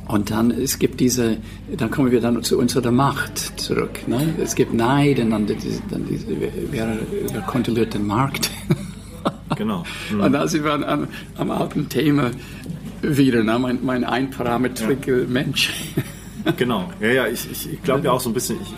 [0.07, 1.37] und dann es gibt diese,
[1.75, 4.07] dann kommen wir dann zu unserer Macht zurück.
[4.07, 4.35] Ne?
[4.41, 6.29] Es gibt Neid und dann, dann diese,
[6.71, 6.97] wer,
[7.33, 8.49] wer kontrolliert den Markt?
[9.55, 9.83] Genau.
[10.11, 10.19] Mhm.
[10.21, 10.73] Und da sind wir
[11.37, 12.31] am alten Thema
[13.07, 13.57] wieder, ne?
[13.59, 15.27] mein, mein einparametriger ja.
[15.27, 15.73] Mensch.
[16.57, 18.73] genau, ja, ja, ich, ich glaube ja auch so ein bisschen, ich,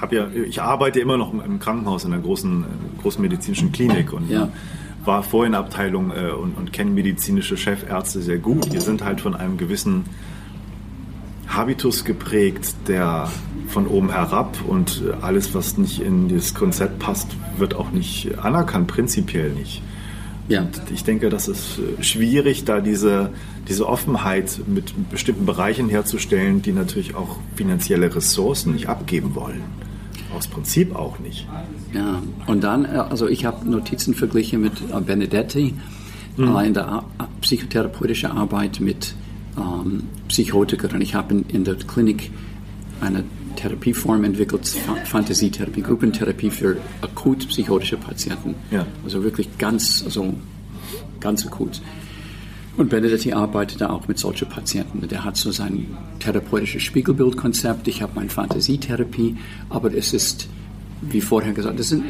[0.00, 2.64] hab ja, ich arbeite immer noch im Krankenhaus in einer großen,
[3.02, 4.48] großen medizinischen Klinik und ja.
[5.04, 8.72] war vorher in der Abteilung äh, und, und kenne medizinische Chefärzte sehr gut.
[8.72, 10.04] Die sind halt von einem gewissen
[11.48, 13.30] Habitus geprägt, der
[13.68, 17.28] von oben herab und alles, was nicht in das Konzept passt,
[17.58, 19.82] wird auch nicht anerkannt, prinzipiell nicht.
[20.48, 20.62] Ja.
[20.62, 23.30] Und ich denke, das ist äh, schwierig, da diese,
[23.68, 29.62] diese Offenheit mit bestimmten Bereichen herzustellen, die natürlich auch finanzielle Ressourcen nicht abgeben wollen.
[30.36, 31.46] Aus Prinzip auch nicht.
[31.92, 35.74] Ja, und dann, äh, also ich habe Notizen verglichen mit äh, Benedetti
[36.36, 36.56] mhm.
[36.58, 37.04] in der
[37.40, 39.14] psychotherapeutischen Arbeit mit
[39.56, 41.00] ähm, Psychotikern.
[41.00, 42.30] Ich habe in, in der Klinik
[43.00, 43.24] eine
[43.54, 44.66] Therapieform entwickelt,
[45.04, 48.54] Fantasietherapie, Gruppentherapie für akut psychotische Patienten.
[48.70, 48.86] Ja.
[49.04, 50.34] Also wirklich ganz, also
[51.20, 51.80] ganz akut.
[52.76, 55.06] Und Benedetti arbeitet da auch mit solchen Patienten.
[55.06, 55.86] Der hat so sein
[56.18, 57.86] therapeutisches Spiegelbildkonzept.
[57.86, 59.36] Ich habe meine Fantasietherapie,
[59.70, 60.48] aber es ist,
[61.00, 62.04] wie vorher gesagt, das sind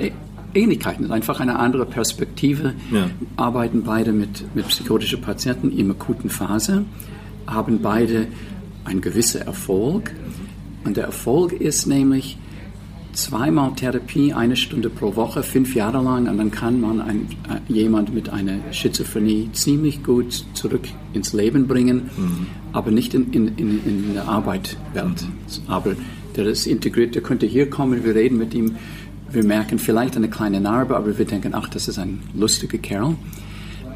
[0.55, 2.75] Ähnlichkeiten, einfach eine andere Perspektive.
[2.91, 3.11] Ja.
[3.37, 6.85] Arbeiten beide mit, mit psychotischen Patienten in akuten Phase,
[7.47, 8.29] haben beide
[8.85, 10.13] einen gewissen Erfolg
[10.85, 12.39] und der Erfolg ist nämlich
[13.15, 17.73] zweimal Therapie, eine Stunde pro Woche, fünf Jahre lang, und dann kann man ein, äh,
[17.73, 20.83] jemand mit einer Schizophrenie ziemlich gut zurück
[21.13, 22.47] ins Leben bringen, mhm.
[22.73, 25.23] aber nicht in, in, in, in der Arbeitswelt.
[25.23, 25.69] Mhm.
[25.69, 25.95] Aber
[26.37, 28.77] der ist integriert, der könnte hier kommen, wir reden mit ihm,
[29.31, 33.17] wir merken vielleicht eine kleine Narbe, aber wir denken, ach, das ist ein lustiger Kerl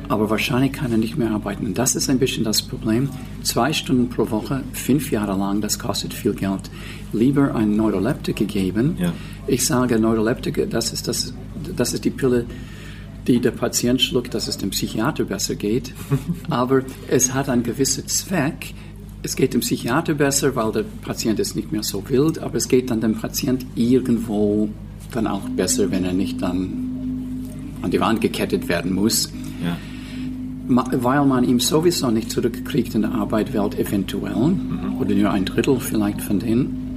[0.09, 1.67] aber wahrscheinlich kann er nicht mehr arbeiten.
[1.67, 3.11] Und das ist ein bisschen das Problem.
[3.43, 6.71] Zwei Stunden pro Woche, fünf Jahre lang, das kostet viel Geld.
[7.13, 8.97] Lieber ein Neuroleptika geben.
[8.99, 9.13] Ja.
[9.47, 11.35] Ich sage Neuroleptika, das ist, das,
[11.77, 12.47] das ist die Pille,
[13.27, 15.93] die der Patient schluckt, dass es dem Psychiater besser geht.
[16.49, 18.73] aber es hat einen gewissen Zweck.
[19.23, 22.69] Es geht dem Psychiater besser, weil der Patient ist nicht mehr so wild, aber es
[22.69, 24.71] geht dann dem Patient irgendwo
[25.11, 26.85] dann auch besser, wenn er nicht dann
[27.83, 29.31] an die Wand gekettet werden muss.
[29.63, 29.77] Ja
[30.69, 34.99] weil man ihn sowieso nicht zurückkriegt in der Arbeitswelt eventuell mhm.
[35.01, 36.89] oder nur ein Drittel vielleicht von denen,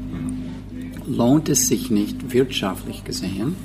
[1.08, 3.56] lohnt es sich nicht wirtschaftlich gesehen.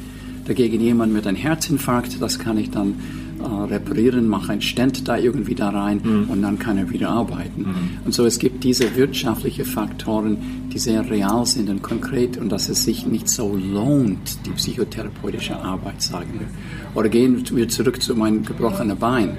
[0.46, 2.94] Dagegen jemand mit einem Herzinfarkt, das kann ich dann
[3.40, 6.30] äh, reparieren, mache ein Stent da irgendwie da rein mhm.
[6.30, 7.62] und dann kann er wieder arbeiten.
[7.62, 7.74] Mhm.
[8.04, 10.38] Und so es gibt diese wirtschaftlichen Faktoren,
[10.72, 15.56] die sehr real sind und konkret und dass es sich nicht so lohnt, die psychotherapeutische
[15.56, 16.46] Arbeit, sagen wir.
[16.94, 19.36] Oder gehen wir zurück zu meinem gebrochenen Bein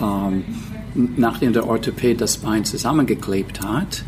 [0.00, 0.44] ähm,
[1.16, 4.04] nachdem der Orthopäd das Bein zusammengeklebt hat,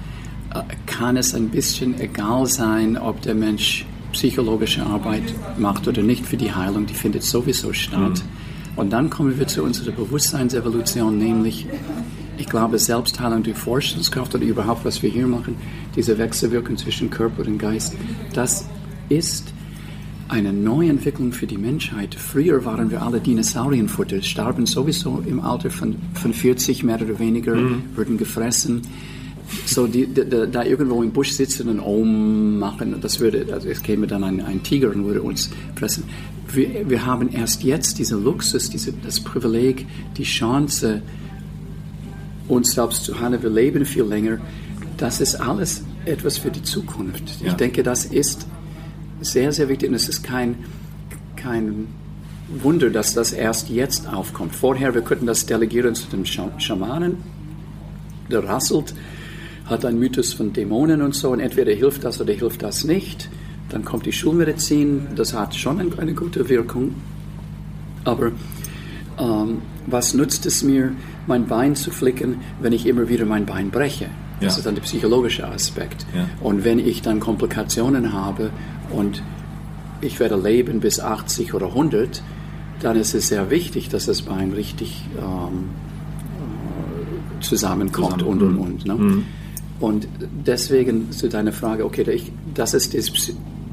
[0.55, 6.27] äh, kann es ein bisschen egal sein, ob der Mensch psychologische Arbeit macht oder nicht
[6.27, 8.23] für die Heilung, die findet sowieso statt.
[8.23, 8.77] Mhm.
[8.77, 11.67] Und dann kommen wir zu unserer Bewusstseinsevolution, nämlich,
[12.39, 15.57] ich glaube, Selbstheilung durch Forschungskraft oder überhaupt, was wir hier machen,
[15.95, 17.95] diese Wechselwirkung zwischen Körper und Geist,
[18.33, 18.67] das
[19.09, 19.53] ist
[20.33, 22.15] eine Neuentwicklung für die Menschheit.
[22.15, 27.55] Früher waren wir alle Dinosaurienfutter, starben sowieso im Alter von, von 40 mehr oder weniger,
[27.55, 27.83] mhm.
[27.95, 28.81] wurden gefressen.
[29.67, 33.83] So, die, die, da irgendwo im Busch sitzen und Om machen, das würde, also es
[33.83, 36.05] käme dann ein, ein Tiger und würde uns fressen.
[36.51, 41.03] Wir, wir haben erst jetzt diesen Luxus, diese, das Privileg, die Chance,
[42.49, 43.43] uns selbst zu haben.
[43.43, 44.39] Wir leben viel länger.
[44.97, 47.23] Das ist alles etwas für die Zukunft.
[47.43, 47.49] Ja.
[47.49, 48.47] Ich denke, das ist
[49.23, 49.89] sehr, sehr wichtig.
[49.89, 50.57] Und es ist kein,
[51.37, 51.89] kein
[52.49, 54.55] Wunder, dass das erst jetzt aufkommt.
[54.55, 57.17] Vorher, wir könnten das delegieren zu den Schamanen.
[58.31, 58.95] Der rasselt,
[59.67, 63.31] hat einen Mythos von Dämonen und so, und entweder hilft das oder hilft das nicht.
[63.69, 66.95] Dann kommt die Schulmedizin, das hat schon eine gute Wirkung.
[68.05, 68.33] Aber
[69.19, 70.93] ähm, was nützt es mir,
[71.27, 74.07] mein Bein zu flicken, wenn ich immer wieder mein Bein breche?
[74.43, 74.59] Das ja.
[74.59, 76.07] ist dann der psychologische Aspekt.
[76.15, 76.29] Ja.
[76.41, 78.51] Und wenn ich dann Komplikationen habe
[78.91, 79.23] und
[80.01, 82.23] ich werde leben bis 80 oder 100,
[82.81, 85.71] dann ist es sehr wichtig, dass das Bein richtig ähm,
[87.39, 88.43] äh, zusammenkommt Zusammen.
[88.43, 88.87] und und und.
[88.87, 88.95] Ne?
[88.95, 89.25] Mhm.
[89.81, 90.09] Und
[90.47, 92.05] deswegen zu deiner Frage, okay,
[92.55, 93.11] das ist das,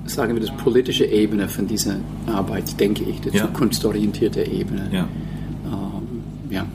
[0.06, 3.46] sagen wir, das politische Ebene von dieser Arbeit, denke ich, die ja.
[3.46, 4.90] zukunftsorientierte Ebene.
[4.92, 5.08] Ja.
[5.66, 6.66] Ähm, ja.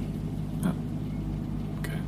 [0.62, 0.72] ja.
[1.80, 1.98] Okay.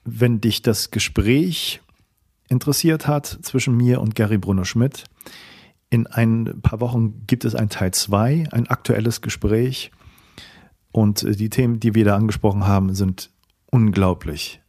[0.05, 1.81] wenn dich das Gespräch
[2.51, 5.05] interessiert hat zwischen mir und Gary Bruno Schmidt,
[5.89, 9.93] in ein paar Wochen gibt es ein Teil 2, ein aktuelles Gespräch.
[10.93, 13.31] Und die Themen, die wir da angesprochen haben, sind
[13.71, 14.61] unglaublich.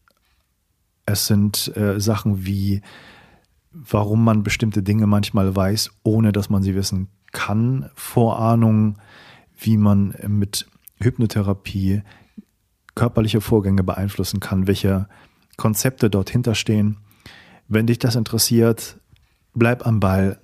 [1.06, 2.82] Es sind äh, Sachen wie,
[3.72, 8.98] warum man bestimmte Dinge manchmal weiß, ohne dass man sie wissen kann, Vorahnungen,
[9.58, 10.68] wie man mit
[11.02, 12.04] Hypnotherapie
[12.96, 15.08] körperliche Vorgänge beeinflussen kann, welche
[15.58, 16.98] Konzepte dort hinterstehen.
[17.68, 19.00] Wenn dich das interessiert,
[19.54, 20.40] bleib am Ball,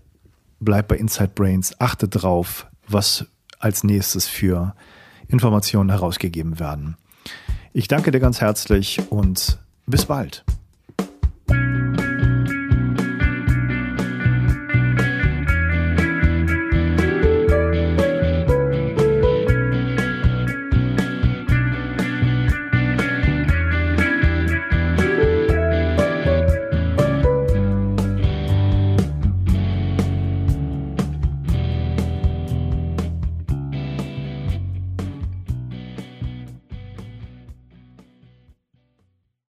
[0.60, 3.26] bleib bei Inside Brains, achte drauf, was
[3.60, 4.76] als nächstes für
[5.28, 6.98] Informationen herausgegeben werden.
[7.74, 10.46] Ich danke dir ganz herzlich und bis bald.